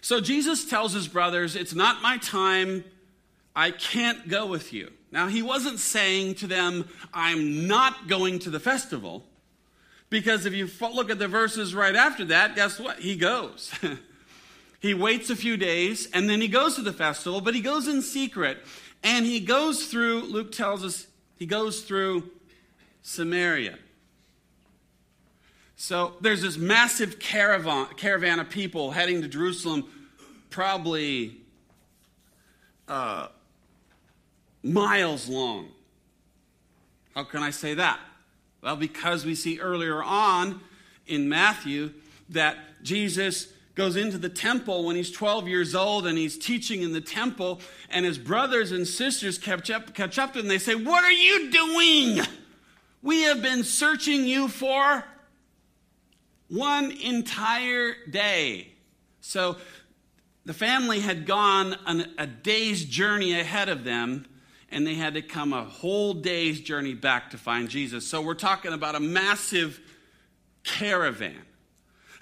So 0.00 0.20
Jesus 0.20 0.70
tells 0.70 0.92
his 0.92 1.08
brothers, 1.08 1.56
It's 1.56 1.74
not 1.74 2.00
my 2.00 2.18
time. 2.18 2.84
I 3.56 3.72
can't 3.72 4.28
go 4.28 4.46
with 4.46 4.72
you. 4.72 4.92
Now, 5.10 5.26
he 5.26 5.42
wasn't 5.42 5.80
saying 5.80 6.36
to 6.36 6.46
them, 6.46 6.88
I'm 7.12 7.66
not 7.66 8.06
going 8.06 8.38
to 8.40 8.50
the 8.50 8.60
festival. 8.60 9.24
Because 10.08 10.46
if 10.46 10.52
you 10.52 10.70
look 10.80 11.10
at 11.10 11.18
the 11.18 11.26
verses 11.26 11.74
right 11.74 11.96
after 11.96 12.26
that, 12.26 12.54
guess 12.54 12.78
what? 12.78 13.00
He 13.00 13.16
goes. 13.16 13.72
he 14.86 14.94
waits 14.94 15.30
a 15.30 15.36
few 15.36 15.56
days 15.56 16.08
and 16.12 16.28
then 16.28 16.40
he 16.40 16.48
goes 16.48 16.76
to 16.76 16.82
the 16.82 16.92
festival, 16.92 17.40
but 17.40 17.54
he 17.54 17.60
goes 17.60 17.88
in 17.88 18.02
secret. 18.02 18.58
And 19.02 19.24
he 19.26 19.40
goes 19.40 19.86
through, 19.86 20.22
Luke 20.22 20.52
tells 20.52 20.84
us, 20.84 21.06
he 21.36 21.46
goes 21.46 21.82
through 21.82 22.30
Samaria. 23.02 23.78
So 25.76 26.14
there's 26.20 26.42
this 26.42 26.56
massive 26.56 27.18
caravan, 27.18 27.86
caravan 27.96 28.40
of 28.40 28.48
people 28.48 28.90
heading 28.90 29.22
to 29.22 29.28
Jerusalem, 29.28 29.84
probably 30.50 31.36
uh, 32.88 33.28
miles 34.62 35.28
long. 35.28 35.68
How 37.14 37.24
can 37.24 37.42
I 37.42 37.50
say 37.50 37.74
that? 37.74 38.00
Well, 38.62 38.76
because 38.76 39.24
we 39.24 39.34
see 39.34 39.60
earlier 39.60 40.02
on 40.02 40.60
in 41.06 41.28
Matthew 41.28 41.92
that 42.30 42.56
Jesus 42.82 43.48
goes 43.76 43.94
into 43.94 44.18
the 44.18 44.28
temple 44.28 44.84
when 44.84 44.96
he's 44.96 45.12
12 45.12 45.46
years 45.46 45.74
old 45.74 46.06
and 46.06 46.18
he's 46.18 46.36
teaching 46.36 46.82
in 46.82 46.92
the 46.92 47.00
temple, 47.00 47.60
and 47.90 48.04
his 48.04 48.18
brothers 48.18 48.72
and 48.72 48.88
sisters 48.88 49.38
catch 49.38 49.70
up, 49.70 49.94
catch 49.94 50.18
up 50.18 50.32
to 50.32 50.40
him. 50.40 50.48
They 50.48 50.58
say, 50.58 50.74
What 50.74 51.04
are 51.04 51.12
you 51.12 51.50
doing? 51.50 52.26
We 53.02 53.22
have 53.22 53.40
been 53.40 53.62
searching 53.62 54.24
you 54.24 54.48
for 54.48 55.04
one 56.48 56.90
entire 56.90 57.94
day. 58.10 58.72
So 59.20 59.56
the 60.44 60.54
family 60.54 61.00
had 61.00 61.26
gone 61.26 61.76
an, 61.86 62.12
a 62.18 62.26
day's 62.26 62.84
journey 62.84 63.38
ahead 63.38 63.68
of 63.68 63.84
them 63.84 64.26
and 64.70 64.86
they 64.86 64.94
had 64.94 65.14
to 65.14 65.22
come 65.22 65.52
a 65.52 65.64
whole 65.64 66.14
day's 66.14 66.60
journey 66.60 66.94
back 66.94 67.30
to 67.30 67.38
find 67.38 67.68
Jesus. 67.68 68.06
So 68.06 68.20
we're 68.20 68.34
talking 68.34 68.72
about 68.72 68.94
a 68.94 69.00
massive 69.00 69.80
caravan. 70.64 71.42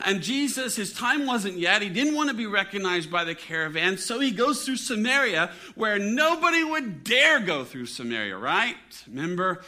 And 0.00 0.22
Jesus, 0.22 0.76
his 0.76 0.92
time 0.92 1.26
wasn't 1.26 1.58
yet. 1.58 1.82
He 1.82 1.88
didn't 1.88 2.14
want 2.14 2.30
to 2.30 2.34
be 2.34 2.46
recognized 2.46 3.10
by 3.10 3.24
the 3.24 3.34
caravan, 3.34 3.96
so 3.96 4.20
he 4.20 4.30
goes 4.30 4.64
through 4.64 4.76
Samaria 4.76 5.50
where 5.74 5.98
nobody 5.98 6.64
would 6.64 7.04
dare 7.04 7.40
go 7.40 7.64
through 7.64 7.86
Samaria, 7.86 8.36
right? 8.36 8.76
Remember, 9.06 9.62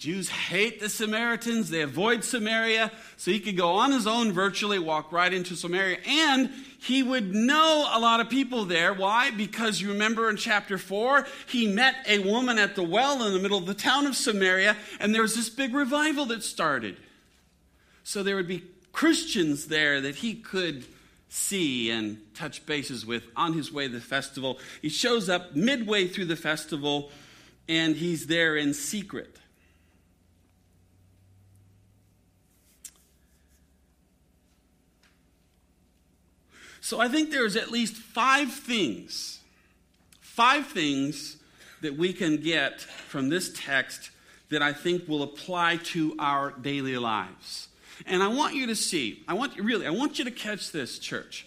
Jews 0.00 0.30
hate 0.30 0.80
the 0.80 0.88
Samaritans. 0.88 1.68
They 1.68 1.82
avoid 1.82 2.24
Samaria. 2.24 2.90
So 3.18 3.30
he 3.30 3.38
could 3.38 3.58
go 3.58 3.72
on 3.72 3.92
his 3.92 4.06
own 4.06 4.32
virtually, 4.32 4.78
walk 4.78 5.12
right 5.12 5.30
into 5.30 5.54
Samaria. 5.54 5.98
And 6.06 6.48
he 6.80 7.02
would 7.02 7.34
know 7.34 7.86
a 7.92 8.00
lot 8.00 8.20
of 8.20 8.30
people 8.30 8.64
there. 8.64 8.94
Why? 8.94 9.30
Because 9.30 9.78
you 9.78 9.88
remember 9.92 10.30
in 10.30 10.38
chapter 10.38 10.78
4, 10.78 11.26
he 11.46 11.66
met 11.66 11.96
a 12.08 12.20
woman 12.20 12.58
at 12.58 12.76
the 12.76 12.82
well 12.82 13.22
in 13.26 13.34
the 13.34 13.38
middle 13.38 13.58
of 13.58 13.66
the 13.66 13.74
town 13.74 14.06
of 14.06 14.16
Samaria, 14.16 14.74
and 14.98 15.14
there 15.14 15.20
was 15.20 15.34
this 15.34 15.50
big 15.50 15.74
revival 15.74 16.24
that 16.26 16.42
started. 16.42 16.96
So 18.02 18.22
there 18.22 18.36
would 18.36 18.48
be 18.48 18.64
Christians 18.92 19.66
there 19.66 20.00
that 20.00 20.16
he 20.16 20.34
could 20.34 20.84
see 21.28 21.90
and 21.90 22.20
touch 22.34 22.66
bases 22.66 23.06
with 23.06 23.24
on 23.36 23.52
his 23.52 23.72
way 23.72 23.86
to 23.86 23.94
the 23.94 24.00
festival. 24.00 24.58
He 24.82 24.88
shows 24.88 25.28
up 25.28 25.54
midway 25.54 26.08
through 26.08 26.24
the 26.26 26.36
festival, 26.36 27.10
and 27.68 27.96
he's 27.96 28.26
there 28.26 28.56
in 28.56 28.74
secret. 28.74 29.36
So 36.80 37.00
I 37.00 37.06
think 37.08 37.30
there's 37.30 37.54
at 37.54 37.70
least 37.70 37.94
five 37.94 38.52
things, 38.52 39.38
five 40.20 40.66
things 40.66 41.36
that 41.82 41.96
we 41.96 42.12
can 42.12 42.38
get 42.38 42.80
from 42.80 43.28
this 43.28 43.52
text 43.54 44.10
that 44.48 44.62
I 44.62 44.72
think 44.72 45.06
will 45.06 45.22
apply 45.22 45.76
to 45.76 46.16
our 46.18 46.50
daily 46.50 46.96
lives. 46.96 47.68
And 48.06 48.22
I 48.22 48.28
want 48.28 48.54
you 48.54 48.66
to 48.66 48.76
see, 48.76 49.22
I 49.28 49.34
want 49.34 49.56
really, 49.58 49.86
I 49.86 49.90
want 49.90 50.18
you 50.18 50.24
to 50.24 50.30
catch 50.30 50.72
this, 50.72 50.98
church. 50.98 51.46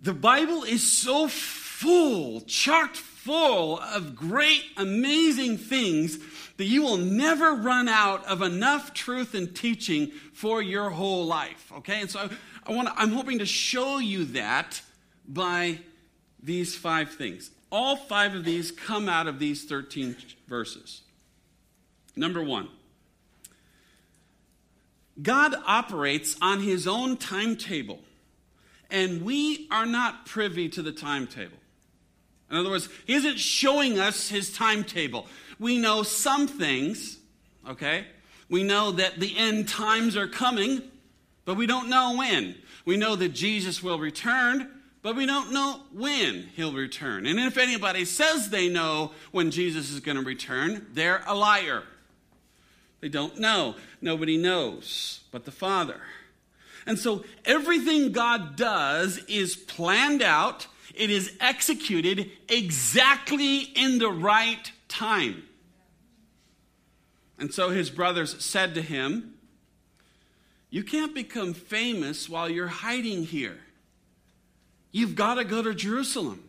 The 0.00 0.14
Bible 0.14 0.62
is 0.62 0.90
so 0.90 1.28
full, 1.28 2.40
chock 2.42 2.94
full 2.94 3.78
of 3.80 4.14
great, 4.14 4.64
amazing 4.76 5.58
things 5.58 6.18
that 6.56 6.64
you 6.64 6.82
will 6.82 6.96
never 6.96 7.54
run 7.54 7.88
out 7.88 8.24
of 8.26 8.42
enough 8.42 8.94
truth 8.94 9.34
and 9.34 9.54
teaching 9.54 10.10
for 10.32 10.62
your 10.62 10.90
whole 10.90 11.26
life. 11.26 11.72
Okay? 11.78 12.00
And 12.00 12.10
so 12.10 12.28
I 12.64 12.72
want 12.72 12.88
I'm 12.96 13.12
hoping 13.12 13.38
to 13.38 13.46
show 13.46 13.98
you 13.98 14.24
that 14.26 14.82
by 15.26 15.78
these 16.42 16.76
five 16.76 17.10
things. 17.10 17.50
All 17.70 17.96
five 17.96 18.34
of 18.34 18.44
these 18.44 18.70
come 18.70 19.08
out 19.08 19.26
of 19.26 19.38
these 19.38 19.64
13 19.64 20.16
verses. 20.46 21.02
Number 22.16 22.42
one, 22.42 22.68
God 25.20 25.54
operates 25.66 26.36
on 26.40 26.60
his 26.60 26.86
own 26.86 27.16
timetable, 27.16 28.00
and 28.90 29.22
we 29.22 29.66
are 29.70 29.86
not 29.86 30.26
privy 30.26 30.68
to 30.70 30.82
the 30.82 30.92
timetable. 30.92 31.58
In 32.50 32.56
other 32.56 32.70
words, 32.70 32.88
he 33.06 33.14
isn't 33.14 33.38
showing 33.38 33.98
us 33.98 34.28
his 34.28 34.52
timetable. 34.52 35.26
We 35.58 35.78
know 35.78 36.02
some 36.02 36.46
things, 36.46 37.18
okay? 37.68 38.06
We 38.48 38.62
know 38.62 38.92
that 38.92 39.20
the 39.20 39.36
end 39.36 39.68
times 39.68 40.16
are 40.16 40.28
coming, 40.28 40.82
but 41.44 41.56
we 41.56 41.66
don't 41.66 41.90
know 41.90 42.16
when. 42.16 42.54
We 42.84 42.96
know 42.96 43.16
that 43.16 43.30
Jesus 43.30 43.82
will 43.82 43.98
return, 43.98 44.70
but 45.02 45.14
we 45.14 45.26
don't 45.26 45.52
know 45.52 45.80
when 45.92 46.48
he'll 46.56 46.72
return. 46.72 47.26
And 47.26 47.38
if 47.38 47.58
anybody 47.58 48.04
says 48.04 48.48
they 48.48 48.68
know 48.68 49.12
when 49.30 49.50
Jesus 49.50 49.90
is 49.90 50.00
going 50.00 50.16
to 50.16 50.24
return, 50.24 50.86
they're 50.92 51.22
a 51.26 51.34
liar. 51.34 51.82
They 53.00 53.08
don't 53.08 53.38
know. 53.38 53.76
Nobody 54.00 54.36
knows 54.36 55.20
but 55.30 55.44
the 55.44 55.50
Father. 55.50 56.00
And 56.86 56.98
so 56.98 57.24
everything 57.44 58.12
God 58.12 58.56
does 58.56 59.18
is 59.28 59.56
planned 59.56 60.22
out, 60.22 60.66
it 60.94 61.10
is 61.10 61.36
executed 61.40 62.30
exactly 62.48 63.58
in 63.58 63.98
the 63.98 64.10
right 64.10 64.72
time. 64.88 65.44
And 67.38 67.52
so 67.52 67.70
his 67.70 67.90
brothers 67.90 68.42
said 68.44 68.74
to 68.74 68.82
him, 68.82 69.34
you 70.70 70.82
can't 70.82 71.14
become 71.14 71.54
famous 71.54 72.28
while 72.28 72.48
you're 72.48 72.66
hiding 72.66 73.24
here. 73.24 73.58
You've 74.92 75.14
got 75.14 75.34
to 75.34 75.44
go 75.44 75.62
to 75.62 75.74
Jerusalem. 75.74 76.48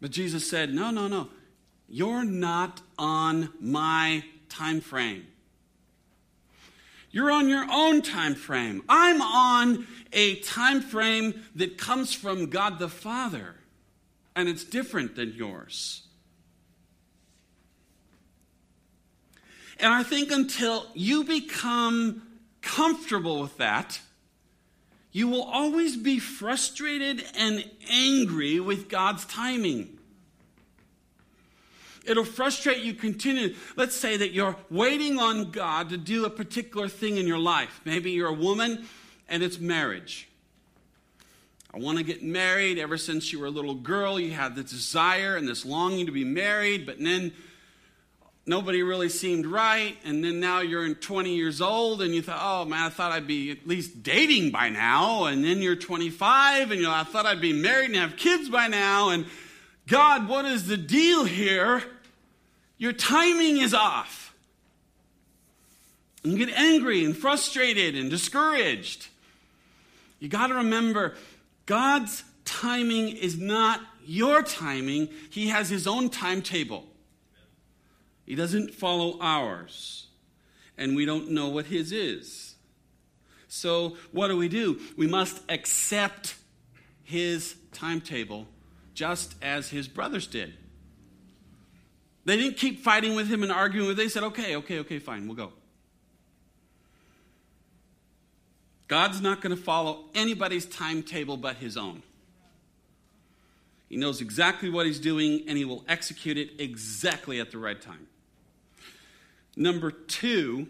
But 0.00 0.10
Jesus 0.10 0.48
said, 0.48 0.74
No, 0.74 0.90
no, 0.90 1.08
no. 1.08 1.28
You're 1.88 2.24
not 2.24 2.80
on 2.98 3.52
my 3.60 4.24
time 4.48 4.80
frame. 4.80 5.26
You're 7.10 7.30
on 7.30 7.48
your 7.48 7.64
own 7.70 8.02
time 8.02 8.34
frame. 8.34 8.82
I'm 8.88 9.22
on 9.22 9.86
a 10.12 10.36
time 10.36 10.80
frame 10.80 11.44
that 11.54 11.78
comes 11.78 12.12
from 12.12 12.50
God 12.50 12.78
the 12.78 12.88
Father, 12.88 13.54
and 14.34 14.48
it's 14.48 14.64
different 14.64 15.14
than 15.14 15.32
yours. 15.34 16.02
And 19.78 19.92
I 19.92 20.02
think 20.02 20.30
until 20.30 20.86
you 20.94 21.24
become 21.24 22.22
comfortable 22.62 23.40
with 23.40 23.58
that, 23.58 24.00
you 25.12 25.28
will 25.28 25.44
always 25.44 25.96
be 25.96 26.18
frustrated 26.18 27.24
and 27.36 27.64
angry 27.88 28.58
with 28.58 28.88
God's 28.88 29.24
timing. 29.26 29.98
It'll 32.06 32.24
frustrate 32.24 32.82
you 32.82 32.94
continually. 32.94 33.56
Let's 33.76 33.94
say 33.94 34.16
that 34.16 34.32
you're 34.32 34.56
waiting 34.70 35.18
on 35.18 35.50
God 35.50 35.90
to 35.90 35.96
do 35.96 36.24
a 36.24 36.30
particular 36.30 36.88
thing 36.88 37.16
in 37.16 37.26
your 37.26 37.38
life. 37.38 37.80
Maybe 37.84 38.10
you're 38.10 38.28
a 38.28 38.32
woman 38.32 38.86
and 39.28 39.42
it's 39.42 39.58
marriage. 39.58 40.28
I 41.72 41.78
want 41.78 41.98
to 41.98 42.04
get 42.04 42.22
married. 42.22 42.78
Ever 42.78 42.96
since 42.96 43.32
you 43.32 43.40
were 43.40 43.46
a 43.46 43.50
little 43.50 43.74
girl, 43.74 44.20
you 44.20 44.32
had 44.32 44.54
this 44.54 44.70
desire 44.70 45.36
and 45.36 45.48
this 45.48 45.64
longing 45.64 46.06
to 46.06 46.12
be 46.12 46.24
married, 46.24 46.86
but 46.86 47.00
then 47.00 47.32
nobody 48.46 48.82
really 48.82 49.08
seemed 49.08 49.46
right. 49.46 49.96
And 50.04 50.22
then 50.22 50.38
now 50.38 50.60
you're 50.60 50.84
in 50.84 50.94
20 50.94 51.34
years 51.34 51.60
old 51.60 52.02
and 52.02 52.14
you 52.14 52.22
thought, 52.22 52.38
oh 52.40 52.64
man, 52.64 52.86
I 52.86 52.90
thought 52.90 53.12
I'd 53.12 53.26
be 53.26 53.50
at 53.50 53.66
least 53.66 54.02
dating 54.02 54.52
by 54.52 54.68
now. 54.68 55.24
And 55.24 55.44
then 55.44 55.58
you're 55.62 55.76
25 55.76 56.70
and 56.70 56.80
you 56.80 56.86
know, 56.86 56.94
I 56.94 57.02
thought 57.02 57.26
I'd 57.26 57.40
be 57.40 57.52
married 57.52 57.86
and 57.86 57.96
have 57.96 58.16
kids 58.16 58.48
by 58.48 58.68
now. 58.68 59.10
And 59.10 59.26
God, 59.86 60.28
what 60.28 60.44
is 60.44 60.68
the 60.68 60.76
deal 60.76 61.24
here? 61.24 61.82
Your 62.78 62.92
timing 62.92 63.58
is 63.58 63.72
off. 63.74 64.34
You 66.22 66.38
get 66.38 66.50
angry 66.50 67.04
and 67.04 67.16
frustrated 67.16 67.94
and 67.94 68.10
discouraged. 68.10 69.08
You 70.18 70.28
got 70.28 70.46
to 70.46 70.54
remember 70.54 71.14
God's 71.66 72.24
timing 72.44 73.08
is 73.08 73.38
not 73.38 73.80
your 74.06 74.42
timing, 74.42 75.08
He 75.30 75.48
has 75.48 75.68
His 75.68 75.86
own 75.86 76.08
timetable. 76.08 76.86
He 78.24 78.34
doesn't 78.34 78.74
follow 78.74 79.18
ours, 79.20 80.06
and 80.78 80.96
we 80.96 81.04
don't 81.04 81.30
know 81.30 81.48
what 81.48 81.66
His 81.66 81.92
is. 81.92 82.54
So, 83.48 83.96
what 84.12 84.28
do 84.28 84.36
we 84.36 84.48
do? 84.48 84.80
We 84.96 85.06
must 85.06 85.42
accept 85.48 86.36
His 87.02 87.54
timetable 87.72 88.46
just 88.94 89.34
as 89.42 89.68
His 89.68 89.88
brothers 89.88 90.26
did. 90.26 90.54
They 92.24 92.36
didn't 92.36 92.56
keep 92.56 92.80
fighting 92.82 93.14
with 93.14 93.28
him 93.28 93.42
and 93.42 93.52
arguing 93.52 93.86
with 93.86 93.98
him. 93.98 94.04
They 94.04 94.08
said, 94.08 94.22
okay, 94.24 94.56
okay, 94.56 94.78
okay, 94.80 94.98
fine, 94.98 95.26
we'll 95.26 95.36
go. 95.36 95.52
God's 98.88 99.20
not 99.20 99.40
going 99.40 99.54
to 99.54 99.62
follow 99.62 100.04
anybody's 100.14 100.66
timetable 100.66 101.36
but 101.36 101.56
his 101.56 101.76
own. 101.76 102.02
He 103.88 103.96
knows 103.96 104.20
exactly 104.20 104.70
what 104.70 104.86
he's 104.86 104.98
doing 104.98 105.44
and 105.46 105.56
he 105.56 105.64
will 105.64 105.84
execute 105.88 106.36
it 106.36 106.50
exactly 106.58 107.40
at 107.40 107.50
the 107.50 107.58
right 107.58 107.80
time. 107.80 108.06
Number 109.56 109.90
two, 109.90 110.66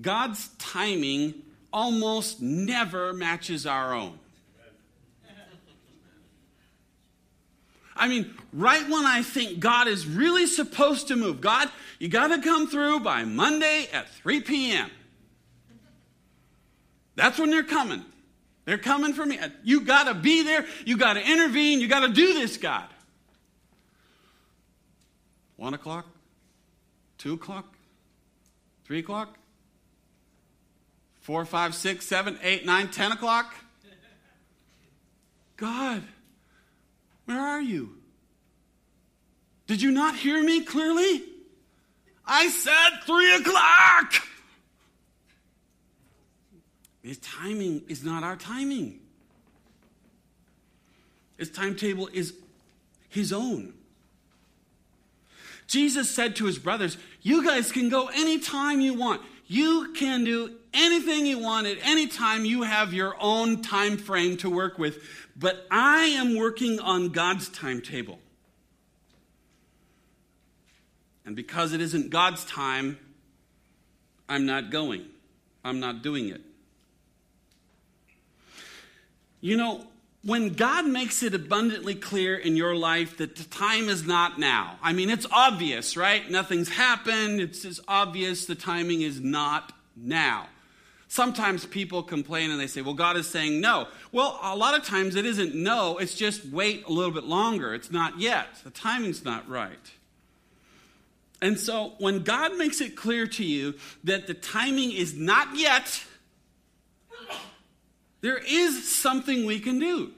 God's 0.00 0.48
timing 0.58 1.34
almost 1.72 2.40
never 2.40 3.12
matches 3.12 3.66
our 3.66 3.94
own. 3.94 4.18
I 7.96 8.08
mean, 8.08 8.34
right 8.52 8.82
when 8.88 9.06
I 9.06 9.22
think 9.22 9.60
God 9.60 9.86
is 9.86 10.06
really 10.06 10.46
supposed 10.46 11.08
to 11.08 11.16
move, 11.16 11.40
God, 11.40 11.70
you 11.98 12.08
got 12.08 12.28
to 12.28 12.40
come 12.40 12.68
through 12.68 13.00
by 13.00 13.24
Monday 13.24 13.88
at 13.92 14.10
3 14.14 14.40
p.m. 14.40 14.90
That's 17.14 17.38
when 17.38 17.50
they're 17.50 17.62
coming. 17.62 18.04
They're 18.64 18.78
coming 18.78 19.12
for 19.12 19.24
me. 19.24 19.38
You 19.62 19.82
got 19.82 20.04
to 20.04 20.14
be 20.14 20.42
there. 20.42 20.66
You 20.84 20.96
got 20.96 21.14
to 21.14 21.20
intervene. 21.20 21.80
You 21.80 21.86
got 21.86 22.00
to 22.00 22.12
do 22.12 22.34
this, 22.34 22.56
God. 22.56 22.88
One 25.56 25.74
o'clock, 25.74 26.06
two 27.18 27.34
o'clock, 27.34 27.76
three 28.84 28.98
o'clock, 28.98 29.38
four, 31.20 31.44
five, 31.44 31.74
six, 31.74 32.06
seven, 32.06 32.38
eight, 32.42 32.66
nine, 32.66 32.88
ten 32.88 33.12
o'clock. 33.12 33.54
God, 35.56 36.02
where 37.26 37.40
are 37.40 37.60
you? 37.60 37.96
Did 39.66 39.80
you 39.80 39.90
not 39.90 40.16
hear 40.16 40.42
me 40.42 40.62
clearly? 40.62 41.22
I 42.26 42.48
said 42.48 43.04
three 43.04 43.34
o'clock. 43.36 44.14
His 47.02 47.18
timing 47.18 47.82
is 47.88 48.02
not 48.02 48.22
our 48.22 48.36
timing. 48.36 49.00
His 51.36 51.50
timetable 51.50 52.08
is 52.12 52.34
his 53.08 53.32
own. 53.32 53.74
Jesus 55.66 56.10
said 56.10 56.36
to 56.36 56.46
his 56.46 56.58
brothers, 56.58 56.96
You 57.22 57.44
guys 57.44 57.72
can 57.72 57.88
go 57.88 58.08
anytime 58.08 58.80
you 58.80 58.94
want. 58.94 59.20
You 59.46 59.92
can 59.94 60.24
do 60.24 60.54
anything 60.72 61.26
you 61.26 61.38
want 61.38 61.66
at 61.66 61.78
any 61.82 62.06
time. 62.06 62.44
You 62.44 62.62
have 62.62 62.92
your 62.92 63.14
own 63.20 63.62
time 63.62 63.96
frame 63.96 64.36
to 64.38 64.50
work 64.50 64.78
with. 64.78 64.98
But 65.36 65.66
I 65.70 66.04
am 66.06 66.36
working 66.36 66.80
on 66.80 67.10
God's 67.10 67.48
timetable. 67.48 68.18
And 71.26 71.34
because 71.34 71.72
it 71.72 71.80
isn't 71.80 72.10
God's 72.10 72.44
time, 72.44 72.98
I'm 74.28 74.46
not 74.46 74.70
going. 74.70 75.06
I'm 75.64 75.80
not 75.80 76.02
doing 76.02 76.28
it. 76.28 76.40
You 79.40 79.56
know, 79.56 79.86
when 80.24 80.54
God 80.54 80.86
makes 80.86 81.22
it 81.22 81.34
abundantly 81.34 81.94
clear 81.94 82.36
in 82.36 82.56
your 82.56 82.74
life 82.74 83.18
that 83.18 83.36
the 83.36 83.44
time 83.44 83.88
is 83.88 84.06
not 84.06 84.38
now, 84.38 84.78
I 84.82 84.92
mean, 84.92 85.10
it's 85.10 85.26
obvious, 85.30 85.96
right? 85.96 86.28
Nothing's 86.30 86.70
happened. 86.70 87.40
It's 87.40 87.62
just 87.62 87.80
obvious 87.86 88.46
the 88.46 88.54
timing 88.54 89.02
is 89.02 89.20
not 89.20 89.72
now. 89.96 90.48
Sometimes 91.08 91.66
people 91.66 92.02
complain 92.02 92.50
and 92.50 92.58
they 92.58 92.66
say, 92.66 92.80
well, 92.80 92.94
God 92.94 93.16
is 93.16 93.28
saying 93.28 93.60
no. 93.60 93.86
Well, 94.12 94.38
a 94.42 94.56
lot 94.56 94.74
of 94.78 94.84
times 94.84 95.14
it 95.14 95.26
isn't 95.26 95.54
no, 95.54 95.98
it's 95.98 96.14
just 96.14 96.44
wait 96.46 96.86
a 96.86 96.92
little 96.92 97.12
bit 97.12 97.24
longer. 97.24 97.74
It's 97.74 97.92
not 97.92 98.18
yet. 98.18 98.48
The 98.64 98.70
timing's 98.70 99.24
not 99.24 99.48
right. 99.48 99.92
And 101.42 101.60
so 101.60 101.92
when 101.98 102.22
God 102.22 102.56
makes 102.56 102.80
it 102.80 102.96
clear 102.96 103.26
to 103.26 103.44
you 103.44 103.74
that 104.04 104.26
the 104.26 104.34
timing 104.34 104.92
is 104.92 105.14
not 105.14 105.54
yet, 105.54 106.02
there 108.24 108.38
is 108.38 108.88
something 108.88 109.44
we 109.44 109.60
can 109.60 109.78
do. 109.78 110.10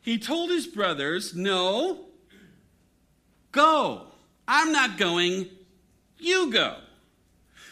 He 0.00 0.16
told 0.16 0.48
his 0.48 0.64
brothers, 0.64 1.34
No, 1.34 2.04
go. 3.50 4.02
I'm 4.46 4.70
not 4.70 4.96
going, 4.96 5.48
you 6.20 6.52
go. 6.52 6.76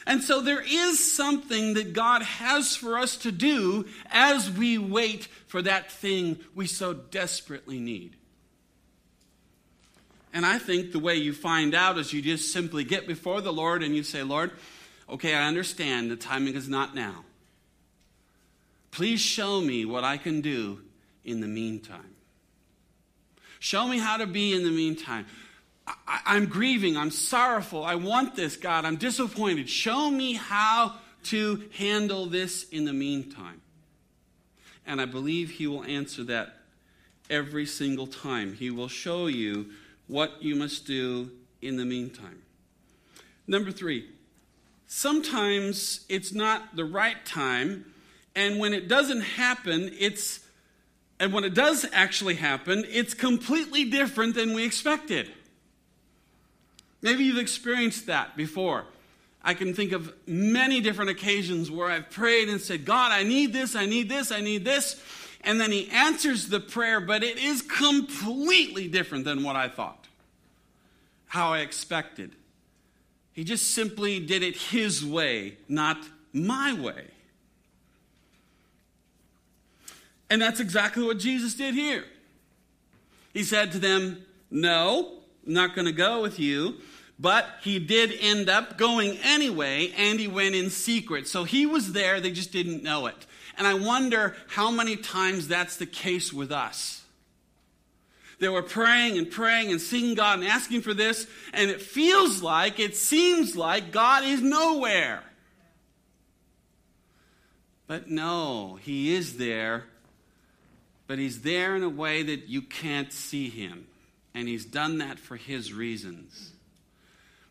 And 0.08 0.24
so 0.24 0.40
there 0.40 0.60
is 0.60 1.14
something 1.14 1.74
that 1.74 1.92
God 1.92 2.22
has 2.22 2.74
for 2.74 2.98
us 2.98 3.16
to 3.18 3.30
do 3.30 3.86
as 4.10 4.50
we 4.50 4.76
wait 4.76 5.28
for 5.46 5.62
that 5.62 5.92
thing 5.92 6.36
we 6.52 6.66
so 6.66 6.94
desperately 6.94 7.78
need. 7.78 8.16
And 10.32 10.44
I 10.44 10.58
think 10.58 10.90
the 10.90 10.98
way 10.98 11.14
you 11.14 11.32
find 11.32 11.76
out 11.76 11.96
is 11.96 12.12
you 12.12 12.20
just 12.20 12.52
simply 12.52 12.82
get 12.82 13.06
before 13.06 13.40
the 13.40 13.52
Lord 13.52 13.84
and 13.84 13.94
you 13.94 14.02
say, 14.02 14.24
Lord, 14.24 14.50
okay, 15.08 15.36
I 15.36 15.46
understand 15.46 16.10
the 16.10 16.16
timing 16.16 16.56
is 16.56 16.68
not 16.68 16.92
now. 16.92 17.24
Please 18.92 19.20
show 19.20 19.60
me 19.60 19.84
what 19.86 20.04
I 20.04 20.18
can 20.18 20.42
do 20.42 20.80
in 21.24 21.40
the 21.40 21.48
meantime. 21.48 22.14
Show 23.58 23.88
me 23.88 23.98
how 23.98 24.18
to 24.18 24.26
be 24.26 24.54
in 24.54 24.64
the 24.64 24.70
meantime. 24.70 25.26
I, 25.86 26.36
am 26.36 26.46
grieving. 26.46 26.96
I'm 26.96 27.10
sorrowful. 27.10 27.84
I 27.84 27.94
want 27.94 28.36
this, 28.36 28.56
God. 28.56 28.84
I'm 28.84 28.96
disappointed. 28.96 29.68
Show 29.68 30.10
me 30.10 30.34
how 30.34 30.96
to 31.24 31.64
handle 31.78 32.26
this 32.26 32.68
in 32.68 32.84
the 32.84 32.92
meantime. 32.92 33.62
And 34.86 35.00
I 35.00 35.06
believe 35.06 35.50
He 35.50 35.66
will 35.66 35.84
answer 35.84 36.22
that 36.24 36.58
every 37.30 37.66
single 37.66 38.06
time. 38.06 38.54
He 38.54 38.70
will 38.70 38.88
show 38.88 39.26
you 39.26 39.70
what 40.06 40.42
you 40.42 40.54
must 40.54 40.86
do 40.86 41.30
in 41.62 41.76
the 41.76 41.84
meantime. 41.84 42.42
Number 43.46 43.70
three, 43.70 44.08
sometimes 44.86 46.04
it's 46.08 46.32
not 46.32 46.76
the 46.76 46.84
right 46.84 47.24
time 47.24 47.86
and 48.34 48.58
when 48.58 48.72
it 48.72 48.88
doesn't 48.88 49.20
happen, 49.20 49.94
it's, 49.98 50.40
and 51.20 51.32
when 51.32 51.44
it 51.44 51.54
does 51.54 51.86
actually 51.92 52.36
happen, 52.36 52.84
it's 52.88 53.14
completely 53.14 53.84
different 53.84 54.34
than 54.34 54.54
we 54.54 54.64
expected. 54.64 55.30
Maybe 57.02 57.24
you've 57.24 57.38
experienced 57.38 58.06
that 58.06 58.36
before. 58.36 58.84
I 59.42 59.54
can 59.54 59.74
think 59.74 59.92
of 59.92 60.12
many 60.26 60.80
different 60.80 61.10
occasions 61.10 61.70
where 61.70 61.90
I've 61.90 62.10
prayed 62.10 62.48
and 62.48 62.60
said, 62.60 62.84
God, 62.84 63.10
I 63.10 63.24
need 63.24 63.52
this, 63.52 63.74
I 63.74 63.86
need 63.86 64.08
this, 64.08 64.30
I 64.30 64.40
need 64.40 64.64
this. 64.64 65.00
And 65.42 65.60
then 65.60 65.72
He 65.72 65.90
answers 65.90 66.48
the 66.48 66.60
prayer, 66.60 67.00
but 67.00 67.24
it 67.24 67.38
is 67.38 67.60
completely 67.60 68.86
different 68.86 69.24
than 69.24 69.42
what 69.42 69.56
I 69.56 69.68
thought, 69.68 70.06
how 71.26 71.52
I 71.52 71.58
expected. 71.58 72.36
He 73.32 73.42
just 73.42 73.72
simply 73.72 74.20
did 74.20 74.44
it 74.44 74.56
His 74.56 75.04
way, 75.04 75.56
not 75.68 75.98
my 76.32 76.72
way. 76.72 77.06
And 80.32 80.40
that's 80.40 80.60
exactly 80.60 81.04
what 81.04 81.18
Jesus 81.18 81.52
did 81.52 81.74
here. 81.74 82.06
He 83.34 83.44
said 83.44 83.70
to 83.72 83.78
them, 83.78 84.24
No, 84.50 85.18
I'm 85.46 85.52
not 85.52 85.74
going 85.74 85.84
to 85.84 85.92
go 85.92 86.22
with 86.22 86.40
you. 86.40 86.76
But 87.18 87.46
he 87.60 87.78
did 87.78 88.14
end 88.18 88.48
up 88.48 88.78
going 88.78 89.18
anyway, 89.22 89.92
and 89.94 90.18
he 90.18 90.28
went 90.28 90.54
in 90.54 90.70
secret. 90.70 91.28
So 91.28 91.44
he 91.44 91.66
was 91.66 91.92
there, 91.92 92.18
they 92.18 92.30
just 92.30 92.50
didn't 92.50 92.82
know 92.82 93.08
it. 93.08 93.26
And 93.58 93.66
I 93.66 93.74
wonder 93.74 94.34
how 94.48 94.70
many 94.70 94.96
times 94.96 95.48
that's 95.48 95.76
the 95.76 95.84
case 95.84 96.32
with 96.32 96.50
us. 96.50 97.04
They 98.38 98.48
were 98.48 98.62
praying 98.62 99.18
and 99.18 99.30
praying 99.30 99.70
and 99.70 99.82
seeking 99.82 100.14
God 100.14 100.38
and 100.38 100.48
asking 100.48 100.80
for 100.80 100.94
this, 100.94 101.26
and 101.52 101.70
it 101.70 101.82
feels 101.82 102.42
like, 102.42 102.80
it 102.80 102.96
seems 102.96 103.54
like 103.54 103.92
God 103.92 104.24
is 104.24 104.40
nowhere. 104.40 105.24
But 107.86 108.08
no, 108.08 108.78
He 108.80 109.14
is 109.14 109.36
there, 109.36 109.84
but 111.06 111.18
He's 111.18 111.42
there 111.42 111.76
in 111.76 111.82
a 111.82 111.88
way 111.88 112.22
that 112.22 112.48
you 112.48 112.62
can't 112.62 113.12
see 113.12 113.48
Him. 113.48 113.86
And 114.34 114.48
He's 114.48 114.64
done 114.64 114.98
that 114.98 115.18
for 115.18 115.36
His 115.36 115.72
reasons. 115.72 116.52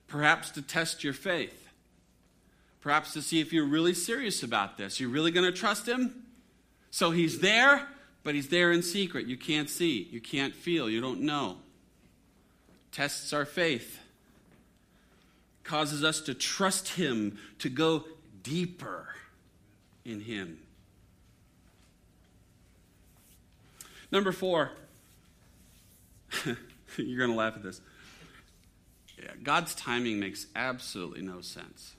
Perhaps 0.08 0.52
to 0.52 0.62
test 0.62 1.04
your 1.04 1.14
faith, 1.14 1.70
perhaps 2.82 3.14
to 3.14 3.22
see 3.22 3.40
if 3.40 3.54
you're 3.54 3.66
really 3.66 3.94
serious 3.94 4.44
about 4.44 4.78
this. 4.78 5.00
You're 5.00 5.10
really 5.10 5.32
going 5.32 5.46
to 5.46 5.58
trust 5.58 5.88
Him? 5.88 6.24
So 6.90 7.12
He's 7.12 7.40
there, 7.40 7.88
but 8.24 8.36
He's 8.36 8.50
there 8.50 8.72
in 8.72 8.84
secret. 8.84 9.28
You 9.28 9.38
can't 9.38 9.70
see, 9.70 10.08
you 10.12 10.20
can't 10.20 10.56
feel, 10.56 10.90
you 10.90 11.00
don't 11.00 11.22
know. 11.22 11.58
Tests 12.92 13.32
our 13.32 13.46
faith, 13.46 14.00
causes 15.64 16.04
us 16.04 16.20
to 16.22 16.34
trust 16.34 16.90
Him, 16.90 17.38
to 17.60 17.70
go 17.70 18.04
deeper 18.44 19.08
in 20.04 20.20
Him. 20.20 20.60
Number 24.12 24.32
four, 24.32 24.72
you're 26.46 27.18
going 27.18 27.32
to 27.32 27.36
laugh 27.36 27.56
at 27.56 27.64
this. 27.64 27.82
Yeah, 29.18 29.32
God's 29.42 29.74
timing 29.76 30.20
makes 30.20 30.48
absolutely 30.56 31.22
no 31.22 31.42
sense. 31.42 31.94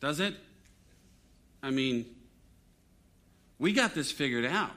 Does 0.00 0.20
it? 0.20 0.34
I 1.62 1.70
mean, 1.70 2.06
we 3.58 3.72
got 3.72 3.94
this 3.94 4.10
figured 4.10 4.44
out. 4.44 4.74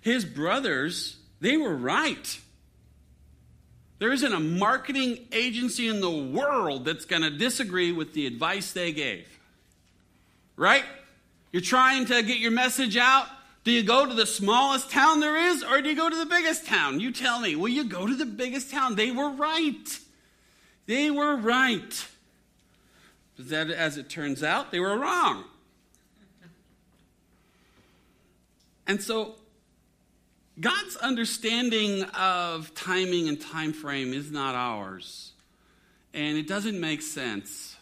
His 0.00 0.24
brothers, 0.24 1.16
they 1.40 1.56
were 1.56 1.74
right. 1.74 2.40
There 3.98 4.12
isn't 4.12 4.32
a 4.32 4.40
marketing 4.40 5.18
agency 5.32 5.88
in 5.88 6.00
the 6.00 6.10
world 6.10 6.84
that's 6.84 7.04
going 7.04 7.22
to 7.22 7.30
disagree 7.30 7.92
with 7.92 8.12
the 8.12 8.26
advice 8.26 8.72
they 8.72 8.92
gave. 8.92 9.26
Right? 10.54 10.84
You're 11.50 11.62
trying 11.62 12.06
to 12.06 12.22
get 12.22 12.38
your 12.38 12.50
message 12.50 12.96
out. 12.96 13.26
Do 13.66 13.72
you 13.72 13.82
go 13.82 14.06
to 14.06 14.14
the 14.14 14.26
smallest 14.26 14.92
town 14.92 15.18
there 15.18 15.36
is, 15.36 15.64
or 15.64 15.82
do 15.82 15.88
you 15.88 15.96
go 15.96 16.08
to 16.08 16.16
the 16.16 16.24
biggest 16.24 16.66
town? 16.66 17.00
You 17.00 17.10
tell 17.10 17.40
me. 17.40 17.56
Will 17.56 17.68
you 17.68 17.82
go 17.82 18.06
to 18.06 18.14
the 18.14 18.24
biggest 18.24 18.70
town. 18.70 18.94
They 18.94 19.10
were 19.10 19.28
right. 19.28 19.98
They 20.86 21.10
were 21.10 21.34
right. 21.34 22.06
But 23.36 23.48
that, 23.48 23.70
as 23.70 23.98
it 23.98 24.08
turns 24.08 24.44
out, 24.44 24.70
they 24.70 24.78
were 24.78 24.96
wrong. 24.96 25.42
And 28.86 29.02
so 29.02 29.34
God's 30.60 30.94
understanding 30.98 32.04
of 32.14 32.72
timing 32.72 33.28
and 33.28 33.40
time 33.40 33.72
frame 33.72 34.12
is 34.12 34.30
not 34.30 34.54
ours. 34.54 35.32
And 36.14 36.38
it 36.38 36.46
doesn't 36.46 36.78
make 36.78 37.02
sense. 37.02 37.74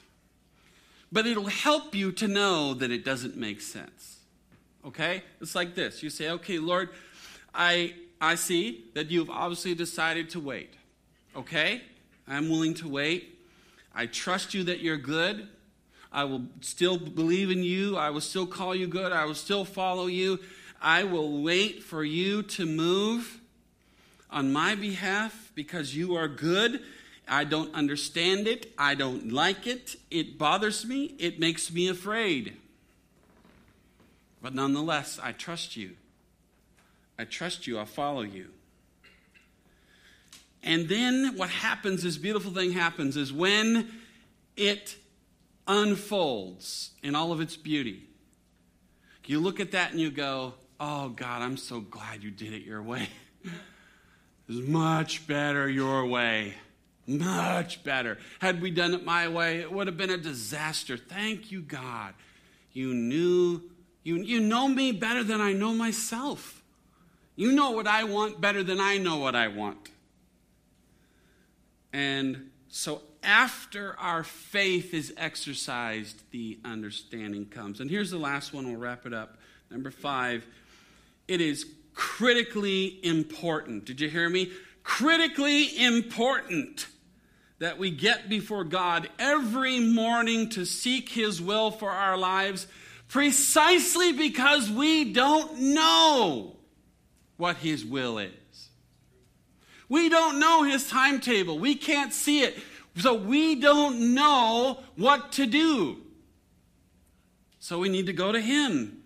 But 1.13 1.27
it'll 1.27 1.45
help 1.45 1.95
you 1.95 2.11
to 2.13 2.27
know 2.27 2.73
that 2.73 2.91
it 2.91 3.05
doesn't 3.05 3.37
make 3.37 3.61
sense. 3.61 3.94
Okay? 4.87 5.23
It's 5.41 5.55
like 5.55 5.75
this. 5.75 6.03
You 6.03 6.11
say, 6.11 6.31
"Okay, 6.31 6.59
Lord, 6.59 6.91
I 7.55 7.95
I 8.21 8.37
see 8.37 8.85
that 8.95 9.11
you've 9.11 9.29
obviously 9.29 9.75
decided 9.75 10.31
to 10.31 10.41
wait. 10.41 10.73
Okay? 11.37 11.83
I'm 12.27 12.49
willing 12.49 12.73
to 12.75 12.89
wait. 12.89 13.39
I 13.95 14.07
trust 14.07 14.55
you 14.55 14.65
that 14.65 14.81
you're 14.81 14.97
good. 14.97 15.47
I 16.11 16.25
will 16.25 16.47
still 16.63 16.97
believe 16.97 17.51
in 17.51 17.63
you. 17.63 17.97
I 17.97 18.11
will 18.11 18.23
still 18.23 18.47
call 18.47 18.75
you 18.75 18.87
good. 18.87 19.13
I 19.13 19.25
will 19.27 19.35
still 19.35 19.65
follow 19.65 20.07
you. 20.07 20.39
I 20.81 21.05
will 21.05 21.43
wait 21.43 21.83
for 21.83 22.03
you 22.03 22.43
to 22.43 22.65
move 22.65 23.41
on 24.31 24.53
my 24.53 24.75
behalf 24.75 25.53
because 25.55 25.95
you 25.95 26.15
are 26.15 26.29
good. 26.29 26.81
I 27.29 27.45
don't 27.45 27.75
understand 27.75 28.47
it. 28.47 28.73
I 28.79 28.95
don't 28.95 29.33
like 29.33 29.67
it. 29.67 29.97
It 30.11 30.39
bothers 30.39 30.87
me. 30.87 31.15
It 31.19 31.39
makes 31.39 31.71
me 31.71 31.89
afraid. 31.89 32.57
But 34.45 34.55
nonetheless, 34.55 35.19
I 35.23 35.33
trust 35.33 35.75
you. 35.75 35.93
I 37.19 37.25
trust 37.25 37.67
you. 37.67 37.79
I'll 37.79 37.87
follow 37.87 38.21
you. 38.21 38.51
And 40.63 40.87
then 40.87 41.39
what 41.39 41.49
happens, 41.49 42.03
this 42.03 42.19
beautiful 42.19 42.53
thing 42.53 42.73
happens, 42.73 43.17
is 43.17 43.33
when 43.33 43.91
it 44.55 44.97
unfolds 45.67 46.91
in 47.03 47.15
all 47.15 47.33
of 47.33 47.41
its 47.41 47.57
beauty, 47.57 48.03
you 49.25 49.41
look 49.41 49.61
at 49.61 49.73
that 49.73 49.93
and 49.93 49.99
you 49.99 50.11
go, 50.11 50.53
Oh, 50.79 51.09
God, 51.09 51.41
I'm 51.41 51.57
so 51.57 51.81
glad 51.81 52.23
you 52.23 52.31
did 52.31 52.53
it 52.53 52.65
your 52.65 52.83
way. 52.83 53.09
It's 54.47 54.69
much 54.69 55.27
better 55.27 55.71
your 55.71 56.05
way. 56.05 56.53
Much 57.07 57.83
better. 57.83 58.19
Had 58.41 58.61
we 58.61 58.71
done 58.71 58.93
it 58.93 59.03
my 59.03 59.27
way, 59.27 59.61
it 59.61 59.73
would 59.73 59.87
have 59.87 59.97
been 59.97 60.11
a 60.11 60.19
disaster. 60.19 60.99
Thank 60.99 61.51
you, 61.51 61.63
God. 61.63 62.13
You 62.75 62.93
knew, 62.93 63.63
you, 64.05 64.17
you 64.17 64.39
know 64.39 64.69
me 64.69 64.93
better 64.93 65.25
than 65.25 65.41
I 65.41 65.55
know 65.55 65.75
myself. 65.75 66.63
You 67.37 67.53
know 67.53 67.73
what 67.73 67.89
I 67.89 68.05
want 68.05 68.41
better 68.41 68.63
than 68.63 68.79
I 68.79 68.99
know 68.99 69.17
what 69.17 69.35
I 69.35 69.49
want. 69.49 69.89
And 71.93 72.51
so 72.69 73.03
after 73.23 73.99
our 73.99 74.23
faith 74.23 74.93
is 74.93 75.13
exercised, 75.17 76.23
the 76.31 76.59
understanding 76.65 77.47
comes. 77.47 77.81
And 77.81 77.91
here's 77.91 78.11
the 78.11 78.19
last 78.19 78.53
one, 78.53 78.69
we'll 78.69 78.77
wrap 78.77 79.07
it 79.07 79.15
up. 79.15 79.39
Number 79.71 79.91
five, 79.91 80.47
it 81.27 81.41
is 81.41 81.67
critically 81.95 83.01
important. 83.03 83.87
Did 83.87 84.01
you 84.01 84.09
hear 84.09 84.29
me? 84.29 84.53
Critically 84.83 85.83
important 85.83 86.89
that 87.59 87.79
we 87.79 87.91
get 87.91 88.29
before 88.29 88.65
God 88.65 89.09
every 89.19 89.81
morning 89.81 90.51
to 90.51 90.67
seek 90.67 91.09
His 91.09 91.41
will 91.41 91.71
for 91.71 91.91
our 91.91 92.19
lives 92.19 92.67
precisely 93.15 94.13
because 94.13 94.69
we 94.69 95.13
don't 95.13 95.57
know 95.61 96.57
what 97.37 97.57
His 97.59 97.85
will 97.85 98.19
is. 98.19 98.33
We 99.89 100.09
don't 100.09 100.41
know 100.41 100.65
His 100.65 100.91
timetable, 100.91 101.57
we 101.57 101.77
can't 101.77 102.13
see 102.13 102.43
it, 102.43 102.59
so 102.97 103.15
we 103.15 103.55
don't 103.55 104.17
know 104.17 104.81
what 104.97 105.31
to 105.35 105.47
do. 105.47 105.99
So 107.61 107.79
we 107.79 107.89
need 107.89 108.07
to 108.07 108.13
go 108.13 108.33
to 108.33 108.41
Him. 108.41 109.05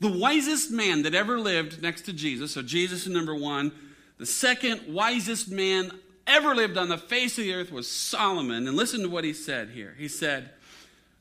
The 0.00 0.10
wisest 0.10 0.72
man 0.72 1.02
that 1.02 1.14
ever 1.14 1.38
lived 1.38 1.80
next 1.80 2.06
to 2.06 2.12
Jesus, 2.12 2.50
so 2.50 2.62
Jesus 2.62 3.06
is 3.06 3.12
number 3.12 3.36
one. 3.36 3.70
The 4.18 4.26
second 4.26 4.92
wisest 4.92 5.48
man 5.48 5.92
ever 6.26 6.52
lived 6.52 6.76
on 6.76 6.88
the 6.88 6.98
face 6.98 7.38
of 7.38 7.44
the 7.44 7.54
earth 7.54 7.70
was 7.70 7.88
Solomon. 7.88 8.66
And 8.66 8.76
listen 8.76 9.02
to 9.02 9.08
what 9.08 9.22
he 9.22 9.32
said 9.32 9.70
here. 9.70 9.94
He 9.96 10.08
said, 10.08 10.50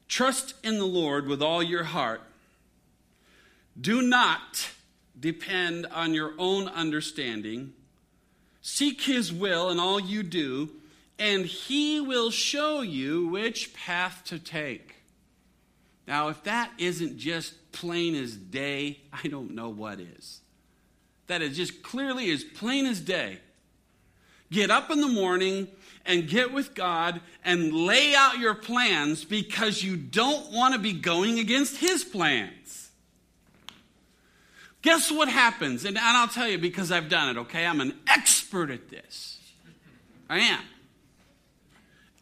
Trust 0.09 0.55
in 0.63 0.79
the 0.79 0.85
Lord 0.85 1.27
with 1.27 1.41
all 1.41 1.63
your 1.63 1.85
heart. 1.85 2.21
Do 3.79 4.01
not 4.01 4.71
depend 5.17 5.85
on 5.85 6.13
your 6.13 6.33
own 6.37 6.67
understanding. 6.67 7.73
Seek 8.61 9.01
his 9.01 9.31
will 9.31 9.69
in 9.69 9.79
all 9.79 9.99
you 9.99 10.23
do, 10.23 10.71
and 11.17 11.45
he 11.45 12.01
will 12.01 12.31
show 12.31 12.81
you 12.81 13.27
which 13.27 13.73
path 13.73 14.23
to 14.25 14.39
take. 14.39 14.95
Now, 16.07 16.29
if 16.29 16.43
that 16.43 16.71
isn't 16.79 17.19
just 17.19 17.71
plain 17.71 18.15
as 18.15 18.35
day, 18.35 18.99
I 19.13 19.27
don't 19.27 19.53
know 19.53 19.69
what 19.69 19.99
is. 19.99 20.41
That 21.27 21.43
is 21.43 21.55
just 21.55 21.83
clearly 21.83 22.31
as 22.31 22.43
plain 22.43 22.87
as 22.87 22.99
day. 22.99 23.37
Get 24.51 24.71
up 24.71 24.89
in 24.89 25.01
the 25.01 25.07
morning 25.07 25.67
and 26.05 26.27
get 26.27 26.53
with 26.53 26.73
God 26.73 27.21
and 27.43 27.73
lay 27.73 28.15
out 28.15 28.39
your 28.39 28.55
plans 28.55 29.23
because 29.25 29.83
you 29.83 29.95
don't 29.97 30.51
want 30.51 30.73
to 30.73 30.79
be 30.79 30.93
going 30.93 31.39
against 31.39 31.77
His 31.77 32.03
plans. 32.03 32.89
Guess 34.81 35.11
what 35.11 35.27
happens? 35.27 35.83
And, 35.85 35.97
I'll 35.97 36.27
tell 36.27 36.47
you 36.47 36.57
because 36.57 36.91
I've 36.91 37.09
done 37.09 37.35
it, 37.35 37.39
okay? 37.41 37.65
I'm 37.65 37.81
an 37.81 37.97
expert 38.07 38.69
at 38.69 38.89
this. 38.89 39.39
I 40.29 40.39
am. 40.39 40.61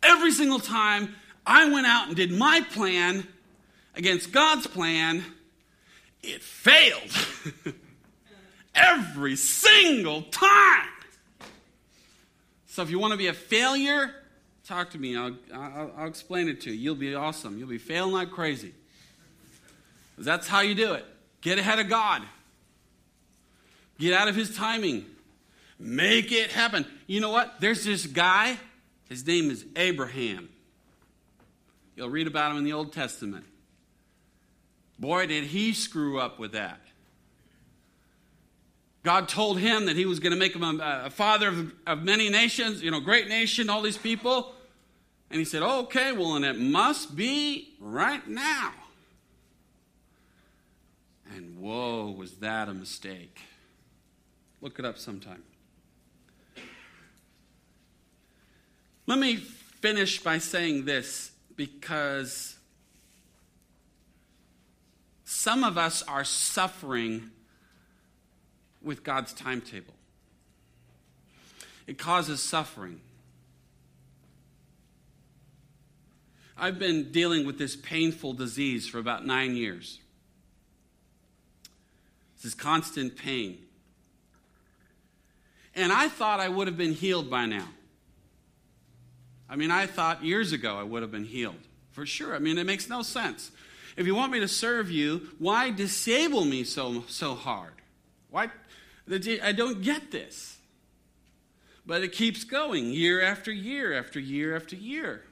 Every 0.02 0.32
single 0.32 0.60
time 0.60 1.16
I 1.46 1.70
went 1.70 1.86
out 1.86 2.08
and 2.08 2.16
did 2.16 2.32
my 2.32 2.62
plan 2.72 3.28
against 3.96 4.32
God's 4.32 4.66
plan, 4.68 5.24
it 6.24 6.42
failed. 6.42 7.12
Every 8.76 9.36
single 9.36 10.24
time. 10.24 10.88
So 12.78 12.84
if 12.84 12.92
you 12.92 13.00
want 13.00 13.14
to 13.14 13.18
be 13.18 13.26
a 13.26 13.34
failure, 13.34 14.14
talk 14.64 14.92
to 14.92 15.00
me. 15.00 15.18
I'll, 15.18 15.36
I'll, 15.52 15.92
I'll 15.98 16.08
explain 16.08 16.48
it 16.48 16.62
to 16.62 16.70
you. 16.70 16.76
You'll 16.76 16.94
be 16.94 17.16
awesome. 17.16 17.58
You'll 17.58 17.70
be 17.70 17.80
failing 17.80 18.12
like 18.12 18.30
crazy. 18.30 18.72
That's 20.16 20.48
how 20.48 20.60
you 20.60 20.76
do 20.76 20.94
it. 20.94 21.04
Get 21.42 21.58
ahead 21.58 21.80
of 21.80 21.90
God. 21.90 22.22
Get 23.98 24.14
out 24.14 24.28
of 24.28 24.36
his 24.36 24.56
timing. 24.56 25.08
Make 25.80 26.32
it 26.32 26.52
happen. 26.52 26.86
You 27.08 27.20
know 27.20 27.32
what? 27.32 27.56
There's 27.60 27.84
this 27.84 28.06
guy. 28.06 28.60
His 29.10 29.26
name 29.26 29.50
is 29.50 29.66
Abraham. 29.76 30.48
You'll 31.96 32.12
read 32.12 32.28
about 32.28 32.52
him 32.52 32.60
in 32.60 32.64
the 32.64 32.74
Old 32.74 32.94
Testament. 32.94 33.46
Boy, 35.00 35.26
did 35.26 35.46
he 35.46 35.74
screw 35.74 36.20
up 36.20 36.38
with 36.38 36.52
that. 36.52 36.80
God 39.08 39.30
told 39.30 39.58
him 39.58 39.86
that 39.86 39.96
he 39.96 40.06
was 40.06 40.20
going 40.20 40.34
to 40.34 40.38
make 40.38 40.54
him 40.54 40.64
a, 40.64 41.04
a 41.06 41.10
father 41.10 41.48
of, 41.48 41.72
of, 41.88 42.04
many 42.04 42.28
nations, 42.28 42.84
you 42.84 42.92
know, 42.92 43.00
great 43.00 43.30
nation, 43.30 43.70
all 43.70 43.82
these 43.82 43.98
people. 43.98 44.54
And 45.32 45.40
he 45.40 45.46
said, 45.46 45.64
okay, 45.64 46.12
well, 46.12 46.36
and 46.36 46.44
it 46.44 46.60
must 46.60 47.16
be 47.16 47.74
right 47.80 48.28
now. 48.28 48.74
And 51.34 51.58
whoa, 51.58 52.14
was 52.18 52.34
that 52.40 52.68
a 52.68 52.74
mistake? 52.74 53.40
Look 54.60 54.78
it 54.78 54.84
up 54.84 54.98
sometime. 54.98 55.42
Let 59.06 59.20
me 59.20 59.38
finish 59.38 60.22
by 60.22 60.40
saying 60.40 60.84
this 60.84 61.32
because 61.56 62.58
some 65.24 65.64
of 65.64 65.78
us 65.78 66.04
are 66.04 66.26
suffering 66.26 67.32
with 68.82 69.04
God's 69.04 69.34
timetable. 69.34 69.94
It 71.86 71.98
causes 71.98 72.42
suffering. 72.42 73.00
I've 76.58 76.80
been 76.80 77.12
dealing 77.12 77.46
with 77.46 77.58
this 77.58 77.76
painful 77.76 78.34
disease 78.34 78.88
for 78.88 78.98
about 78.98 79.26
nine 79.26 79.56
years. 79.56 80.00
This 82.36 82.46
is 82.46 82.56
constant 82.56 83.16
pain. 83.16 83.60
And 85.76 85.94
I 85.94 86.10
thought 86.10 86.40
I 86.40 86.50
would 86.50 86.68
have 86.68 86.78
been 86.78 86.94
healed 86.94 87.30
by 87.30 87.46
now. 87.46 87.68
I 89.50 89.56
mean, 89.56 89.72
I 89.72 89.86
thought 89.86 90.24
years 90.24 90.52
ago 90.52 90.78
I 90.78 90.84
would 90.84 91.04
have 91.04 91.12
been 91.12 91.26
healed. 91.26 91.56
For 91.92 92.06
sure. 92.06 92.36
I 92.36 92.40
mean, 92.40 92.58
it 92.58 92.66
makes 92.66 92.90
no 92.90 93.02
sense. 93.02 93.52
If 93.96 94.06
you 94.06 94.14
want 94.14 94.32
me 94.32 94.40
to 94.40 94.48
serve 94.48 94.92
you, 94.92 95.30
why 95.40 95.72
disable 95.72 96.46
me 96.46 96.64
so, 96.64 97.04
so 97.08 97.34
hard? 97.34 97.74
Why? 98.30 98.52
I 99.10 99.52
don't 99.52 99.82
get 99.82 100.12
this. 100.12 100.58
But 101.86 102.04
it 102.04 102.12
keeps 102.12 102.44
going 102.44 102.92
year 102.92 103.22
after 103.22 103.52
year 103.52 103.98
after 103.98 104.20
year 104.20 104.56
after 104.56 104.76
year. 104.76 105.24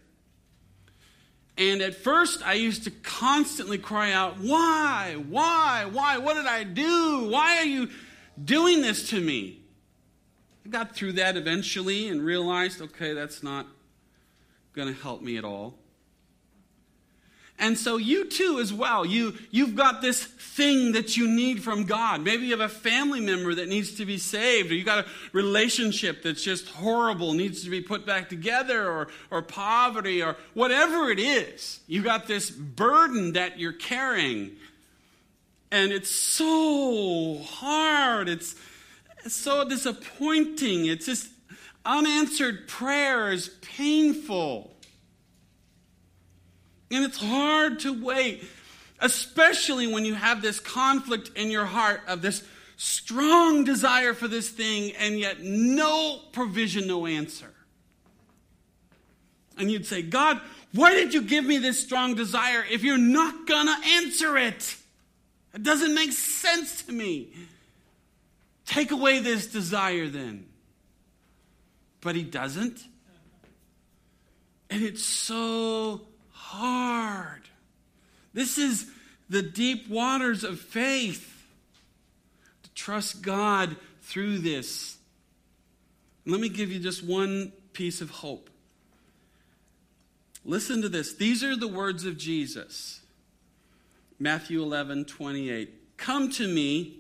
And 1.58 1.82
at 1.82 1.96
first, 1.96 2.46
I 2.46 2.54
used 2.54 2.84
to 2.84 2.92
constantly 2.92 3.78
cry 3.78 4.12
out, 4.12 4.40
Why? 4.40 5.16
Why? 5.30 5.86
Why? 5.92 6.18
What 6.18 6.36
did 6.36 6.46
I 6.46 6.64
do? 6.64 7.28
Why 7.30 7.58
are 7.58 7.66
you 7.66 7.90
doing 8.44 8.82
this 8.82 9.10
to 9.10 9.20
me? 9.20 9.62
I 10.66 10.70
got 10.70 10.96
through 10.96 11.14
that 11.14 11.38
eventually 11.38 12.10
and 12.10 12.22
realized, 12.22 12.82
okay, 12.82 13.14
that's 13.14 13.44
not 13.44 13.68
going 14.74 14.94
to 14.94 15.02
help 15.02 15.22
me 15.22 15.38
at 15.38 15.46
all. 15.46 15.76
And 17.58 17.78
so 17.78 17.96
you 17.96 18.26
too 18.26 18.60
as 18.60 18.74
well, 18.74 19.06
you, 19.06 19.34
you've 19.50 19.76
got 19.76 20.02
this 20.02 20.22
thing 20.22 20.92
that 20.92 21.16
you 21.16 21.28
need 21.28 21.64
from 21.64 21.86
God. 21.86 22.22
Maybe 22.22 22.46
you 22.46 22.52
have 22.52 22.60
a 22.60 22.68
family 22.68 23.22
member 23.22 23.56
that 23.56 23.70
needs 23.70 23.96
to 23.96 24.06
be 24.06 24.18
saved, 24.18 24.72
or 24.72 24.76
you 24.76 24.84
got 24.84 25.06
a 25.06 25.10
relationship 25.32 26.22
that's 26.22 26.44
just 26.44 26.68
horrible, 26.68 27.34
needs 27.34 27.64
to 27.64 27.70
be 27.70 27.80
put 27.80 28.06
back 28.06 28.28
together, 28.28 28.92
or, 28.92 29.08
or 29.32 29.42
poverty, 29.42 30.22
or 30.22 30.36
whatever 30.54 31.10
it 31.10 31.20
is. 31.20 31.80
You've 31.88 32.04
got 32.04 32.28
this 32.28 32.50
burden 32.50 33.34
that 33.34 33.58
you're 33.58 33.72
carrying. 33.72 34.52
And 35.72 35.94
it's 35.94 36.12
so 36.12 37.40
hard. 37.42 38.28
It's, 38.28 38.56
it's 39.24 39.36
so 39.36 39.68
disappointing. 39.68 40.88
It's 40.88 41.06
just 41.06 41.30
unanswered 41.86 42.68
prayers, 42.68 43.50
painful. 43.62 44.75
And 46.92 47.04
it's 47.04 47.18
hard 47.18 47.80
to 47.80 48.04
wait, 48.04 48.44
especially 49.00 49.88
when 49.88 50.06
you 50.06 50.14
have 50.14 50.42
this 50.42 50.60
conflict 50.60 51.32
in 51.36 51.50
your 51.50 51.66
heart 51.66 52.02
of 52.08 52.22
this 52.22 52.44
strong 52.78 53.64
desire 53.64 54.14
for 54.14 54.28
this 54.28 54.50
thing 54.50 54.94
and 55.00 55.18
yet 55.18 55.42
no 55.42 56.20
provision, 56.32 56.88
no 56.88 57.06
answer. 57.06 57.52
And 59.58 59.72
you'd 59.72 59.86
say, 59.86 60.02
God, 60.02 60.42
why 60.74 60.94
did 60.94 61.14
you 61.14 61.22
give 61.22 61.46
me 61.46 61.58
this 61.58 61.82
strong 61.82 62.16
desire 62.16 62.64
if 62.70 62.84
you're 62.84 62.98
not 62.98 63.48
going 63.48 63.68
to 63.68 63.88
answer 63.88 64.38
it? 64.38 64.76
It 65.54 65.64
doesn't 65.64 65.96
make 65.96 66.12
sense 66.12 66.84
to 66.84 66.92
me. 66.92 67.30
Take 68.66 68.92
away 68.92 69.20
this 69.20 69.48
desire 69.48 70.08
then. 70.10 70.48
But 72.02 72.16
he 72.16 72.24
doesn't. 72.24 72.84
And 74.70 74.84
it's 74.84 75.06
so 75.06 76.02
hard. 76.56 77.44
This 78.34 78.58
is 78.58 78.90
the 79.30 79.42
deep 79.42 79.90
waters 79.90 80.44
of 80.44 80.60
faith 80.60 81.48
to 82.64 82.70
trust 82.74 83.22
God 83.22 83.76
through 84.02 84.40
this. 84.40 84.98
Let 86.26 86.40
me 86.40 86.50
give 86.50 86.72
you 86.72 86.80
just 86.80 87.04
one 87.04 87.52
piece 87.74 88.02
of 88.02 88.10
hope. 88.10 88.50
Listen 90.44 90.82
to 90.82 90.90
this. 90.90 91.16
These 91.16 91.44
are 91.44 91.56
the 91.56 91.68
words 91.68 92.06
of 92.06 92.18
Jesus. 92.18 93.02
Matthew 94.20 94.62
11, 94.62 95.06
28. 95.06 95.98
Come 95.98 96.30
to 96.32 96.48
me, 96.48 97.00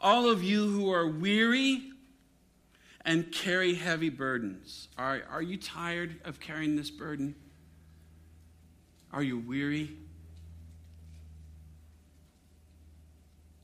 all 0.00 0.28
of 0.28 0.42
you 0.42 0.68
who 0.68 0.90
are 0.92 1.06
weary 1.06 1.90
and 3.04 3.30
carry 3.30 3.74
heavy 3.74 4.08
burdens. 4.08 4.88
Are, 4.98 5.22
are 5.30 5.42
you 5.42 5.56
tired 5.56 6.20
of 6.24 6.40
carrying 6.40 6.76
this 6.76 6.90
burden? 6.90 7.34
Are 9.12 9.22
you 9.22 9.38
weary? 9.38 9.90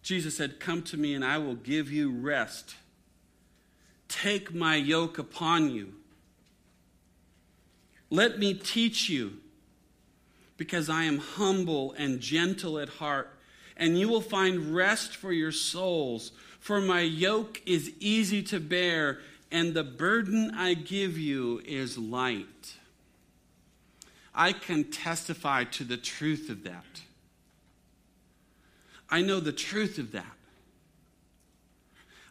Jesus 0.03 0.37
said, 0.37 0.61
Come 0.61 0.83
to 0.85 0.97
me 0.97 1.15
and 1.15 1.25
I 1.25 1.39
will 1.39 1.55
give 1.55 1.91
you 1.91 2.11
rest. 2.11 2.75
Take 4.09 4.55
my 4.55 4.77
yoke 4.77 5.19
upon 5.19 5.71
you. 5.71 5.95
Let 8.11 8.39
me 8.39 8.53
teach 8.53 9.09
you, 9.09 9.39
because 10.59 10.91
I 10.91 11.05
am 11.05 11.17
humble 11.17 11.93
and 11.93 12.21
gentle 12.21 12.79
at 12.79 12.91
heart, 12.91 13.31
and 13.75 13.99
you 13.99 14.09
will 14.09 14.21
find 14.21 14.75
rest 14.75 15.17
for 15.17 15.33
your 15.33 15.53
souls. 15.53 16.33
For 16.61 16.81
my 16.81 17.01
yoke 17.01 17.63
is 17.65 17.91
easy 18.01 18.43
to 18.45 18.61
bear, 18.61 19.21
and 19.51 19.73
the 19.73 19.83
burden 19.83 20.51
I 20.55 20.75
give 20.75 21.17
you 21.17 21.63
is 21.65 21.97
light. 21.97 22.77
I 24.35 24.53
can 24.53 24.85
testify 24.85 25.65
to 25.65 25.85
the 25.85 25.97
truth 25.97 26.49
of 26.49 26.65
that. 26.65 27.03
I 29.11 29.21
know 29.21 29.41
the 29.41 29.53
truth 29.53 29.99
of 29.99 30.13
that. 30.13 30.25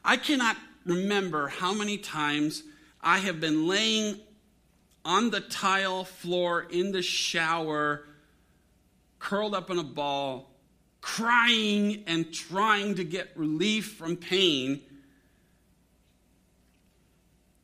I 0.04 0.18
cannot 0.18 0.58
remember 0.86 1.48
how 1.48 1.74
many 1.74 1.98
times 1.98 2.64
I 3.02 3.20
have 3.20 3.40
been 3.40 3.68
laying 3.68 4.20
on 5.06 5.30
the 5.30 5.42
tile 5.42 6.04
floor 6.04 6.66
in 6.70 6.92
the 6.92 7.04
shower, 7.04 8.08
curled 9.20 9.54
up 9.54 9.70
in 9.70 9.78
a 9.78 9.84
ball, 9.84 10.50
crying 11.02 12.04
and 12.08 12.34
trying 12.34 12.96
to 12.96 13.04
get 13.04 13.30
relief 13.36 13.94
from 13.94 14.16
pain. 14.16 14.82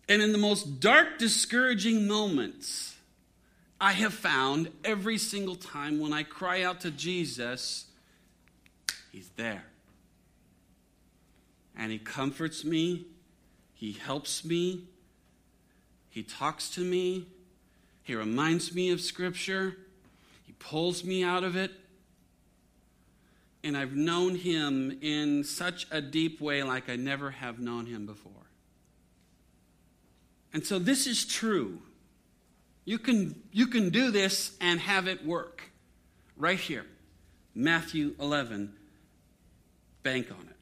And 0.10 0.22
in 0.22 0.32
the 0.32 0.38
most 0.38 0.80
dark, 0.80 1.18
discouraging 1.18 2.08
moments, 2.08 2.97
I 3.80 3.94
have 3.94 4.14
found 4.14 4.72
every 4.84 5.18
single 5.18 5.56
time 5.56 6.00
when 6.00 6.12
I 6.12 6.24
cry 6.24 6.64
out 6.64 6.82
to 6.82 6.92
Jesus, 6.92 7.86
He's 9.12 9.30
there. 9.36 9.66
And 11.76 11.92
He 11.92 12.00
comforts 12.00 12.64
me, 12.64 13.06
He 13.74 13.92
helps 13.92 14.44
me, 14.44 14.86
He 16.10 16.24
talks 16.24 16.70
to 16.72 16.82
me, 16.82 17.28
He 18.02 18.16
reminds 18.16 18.74
me 18.74 18.90
of 18.90 19.00
Scripture, 19.00 19.78
He 20.46 20.54
pulls 20.54 21.04
me 21.04 21.24
out 21.24 21.44
of 21.44 21.56
it. 21.56 21.72
And 23.64 23.78
I've 23.78 23.96
known 23.96 24.36
Him 24.36 24.98
in 25.02 25.44
such 25.44 25.86
a 25.92 26.02
deep 26.02 26.42
way 26.42 26.64
like 26.64 26.90
I 26.90 26.96
never 26.96 27.30
have 27.30 27.60
known 27.60 27.86
Him 27.86 28.08
before. 28.08 28.32
And 30.52 30.66
so 30.66 30.80
this 30.80 31.06
is 31.06 31.26
true. 31.26 31.80
You 32.88 32.98
can, 32.98 33.36
you 33.52 33.68
can 33.68 33.90
do 33.90 34.12
this 34.12 34.56
and 34.62 34.80
have 34.80 35.10
it 35.10 35.26
work. 35.26 35.62
Right 36.38 36.58
here. 36.58 36.86
Matthew 37.54 38.16
11. 38.18 38.74
Bank 40.04 40.32
on 40.32 40.48
it. 40.48 40.56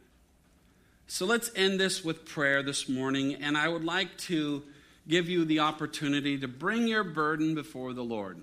So 1.05 1.27
let's 1.27 1.51
end 1.55 1.79
this 1.79 2.03
with 2.03 2.25
prayer 2.25 2.63
this 2.63 2.89
morning, 2.89 3.35
and 3.35 3.55
I 3.55 3.67
would 3.67 3.83
like 3.83 4.17
to 4.21 4.63
give 5.07 5.29
you 5.29 5.45
the 5.45 5.59
opportunity 5.59 6.39
to 6.39 6.47
bring 6.47 6.87
your 6.87 7.03
burden 7.03 7.53
before 7.53 7.93
the 7.93 8.03
Lord. 8.03 8.41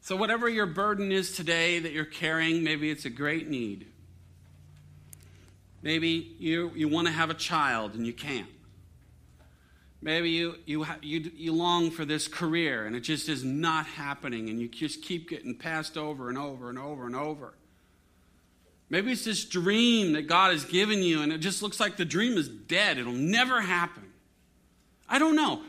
So, 0.00 0.16
whatever 0.16 0.48
your 0.48 0.66
burden 0.66 1.12
is 1.12 1.36
today 1.36 1.78
that 1.78 1.92
you're 1.92 2.04
carrying, 2.04 2.64
maybe 2.64 2.90
it's 2.90 3.04
a 3.04 3.10
great 3.10 3.48
need. 3.48 3.86
Maybe 5.82 6.34
you, 6.40 6.72
you 6.74 6.88
want 6.88 7.06
to 7.06 7.12
have 7.12 7.30
a 7.30 7.34
child 7.34 7.94
and 7.94 8.04
you 8.04 8.12
can't. 8.12 8.48
Maybe 10.02 10.30
you, 10.30 10.56
you, 10.66 10.84
you, 11.00 11.30
you 11.34 11.52
long 11.52 11.90
for 11.92 12.04
this 12.04 12.26
career 12.26 12.86
and 12.86 12.96
it 12.96 13.00
just 13.00 13.28
is 13.28 13.44
not 13.44 13.86
happening 13.86 14.50
and 14.50 14.60
you 14.60 14.68
just 14.68 15.02
keep 15.02 15.30
getting 15.30 15.54
passed 15.54 15.96
over 15.96 16.28
and 16.28 16.36
over 16.36 16.68
and 16.68 16.78
over 16.78 17.06
and 17.06 17.14
over. 17.14 17.54
Maybe 18.92 19.12
it's 19.12 19.24
this 19.24 19.46
dream 19.46 20.12
that 20.12 20.26
God 20.26 20.52
has 20.52 20.66
given 20.66 21.02
you, 21.02 21.22
and 21.22 21.32
it 21.32 21.38
just 21.38 21.62
looks 21.62 21.80
like 21.80 21.96
the 21.96 22.04
dream 22.04 22.36
is 22.36 22.46
dead. 22.46 22.98
It'll 22.98 23.14
never 23.14 23.62
happen. 23.62 24.04
I 25.08 25.18
don't 25.18 25.34
know. 25.34 25.62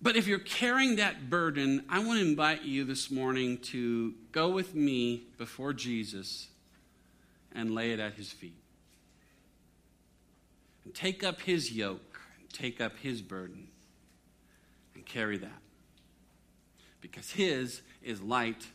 But 0.00 0.16
if 0.16 0.26
you're 0.26 0.38
carrying 0.38 0.96
that 0.96 1.28
burden, 1.28 1.84
I 1.86 2.02
want 2.02 2.18
to 2.18 2.26
invite 2.26 2.62
you 2.62 2.86
this 2.86 3.10
morning 3.10 3.58
to 3.58 4.14
go 4.32 4.48
with 4.48 4.74
me 4.74 5.24
before 5.36 5.74
Jesus 5.74 6.48
and 7.54 7.74
lay 7.74 7.92
it 7.92 8.00
at 8.00 8.14
his 8.14 8.32
feet. 8.32 8.56
And 10.86 10.94
take 10.94 11.22
up 11.22 11.42
his 11.42 11.72
yoke, 11.72 12.09
take 12.52 12.80
up 12.80 12.96
his 12.98 13.22
burden, 13.22 13.68
and 14.94 15.04
carry 15.06 15.38
that. 15.38 15.60
Because 17.00 17.30
his 17.30 17.82
is 18.02 18.20
light 18.20 18.66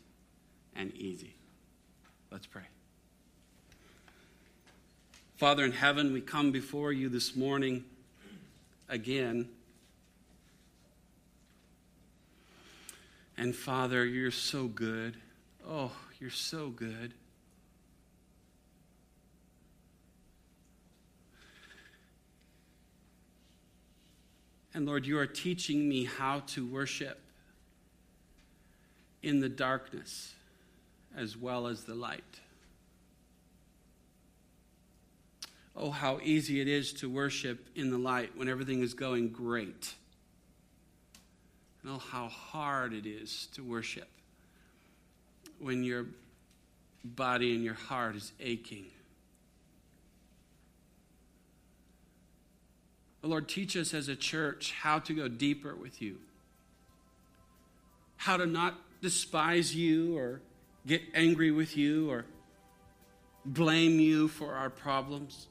and 0.74 0.92
easy. 0.94 1.34
Let's 2.30 2.46
pray. 2.46 2.62
Father 5.36 5.64
in 5.64 5.72
heaven, 5.72 6.12
we 6.12 6.20
come 6.20 6.50
before 6.50 6.92
you 6.92 7.08
this 7.08 7.36
morning 7.36 7.84
again 8.88 9.48
And 13.36 13.54
Father, 13.54 14.04
you're 14.04 14.30
so 14.30 14.66
good. 14.66 15.16
Oh, 15.68 15.92
you're 16.18 16.30
so 16.30 16.70
good. 16.70 17.12
And 24.76 24.84
Lord, 24.86 25.06
you 25.06 25.18
are 25.18 25.26
teaching 25.26 25.88
me 25.88 26.04
how 26.04 26.40
to 26.48 26.66
worship 26.66 27.18
in 29.22 29.40
the 29.40 29.48
darkness 29.48 30.34
as 31.16 31.34
well 31.34 31.66
as 31.66 31.84
the 31.84 31.94
light. 31.94 32.40
Oh, 35.74 35.90
how 35.90 36.20
easy 36.22 36.60
it 36.60 36.68
is 36.68 36.92
to 36.92 37.08
worship 37.08 37.66
in 37.74 37.90
the 37.90 37.96
light 37.96 38.36
when 38.36 38.50
everything 38.50 38.82
is 38.82 38.92
going 38.92 39.30
great 39.30 39.94
Oh, 41.88 41.98
how 41.98 42.26
hard 42.28 42.92
it 42.92 43.06
is 43.06 43.46
to 43.54 43.62
worship 43.62 44.08
when 45.60 45.84
your 45.84 46.06
body 47.04 47.54
and 47.54 47.62
your 47.62 47.74
heart 47.74 48.16
is 48.16 48.32
aching. 48.40 48.86
Lord, 53.26 53.48
teach 53.48 53.76
us 53.76 53.94
as 53.94 54.08
a 54.08 54.16
church 54.16 54.72
how 54.72 54.98
to 55.00 55.14
go 55.14 55.28
deeper 55.28 55.74
with 55.74 56.00
you, 56.00 56.18
how 58.16 58.36
to 58.36 58.46
not 58.46 58.74
despise 59.02 59.74
you 59.74 60.16
or 60.16 60.40
get 60.86 61.02
angry 61.14 61.50
with 61.50 61.76
you 61.76 62.10
or 62.10 62.24
blame 63.44 64.00
you 64.00 64.28
for 64.28 64.54
our 64.54 64.70
problems, 64.70 65.46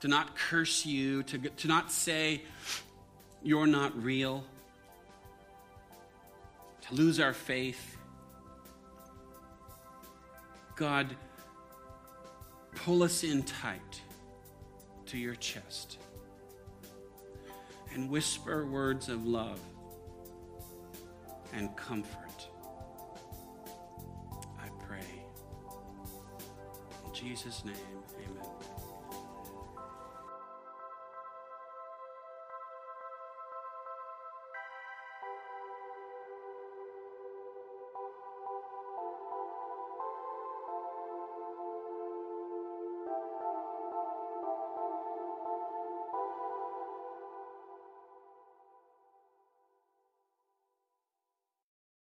to 0.00 0.08
not 0.08 0.36
curse 0.36 0.84
you, 0.84 1.22
to, 1.24 1.38
to 1.38 1.68
not 1.68 1.90
say, 1.90 2.42
you're 3.42 3.66
not 3.66 4.02
real, 4.02 4.44
to 6.88 6.94
lose 6.94 7.20
our 7.20 7.32
faith. 7.32 7.96
God, 10.74 11.16
pull 12.74 13.02
us 13.02 13.24
in 13.24 13.42
tight 13.42 14.02
to 15.06 15.18
your 15.18 15.34
chest 15.36 15.98
and 17.94 18.10
whisper 18.10 18.66
words 18.66 19.08
of 19.08 19.26
love 19.26 19.60
and 21.52 21.74
comfort. 21.76 22.48
I 24.60 24.68
pray. 24.84 24.98
In 27.06 27.14
Jesus' 27.14 27.64
name. 27.64 27.95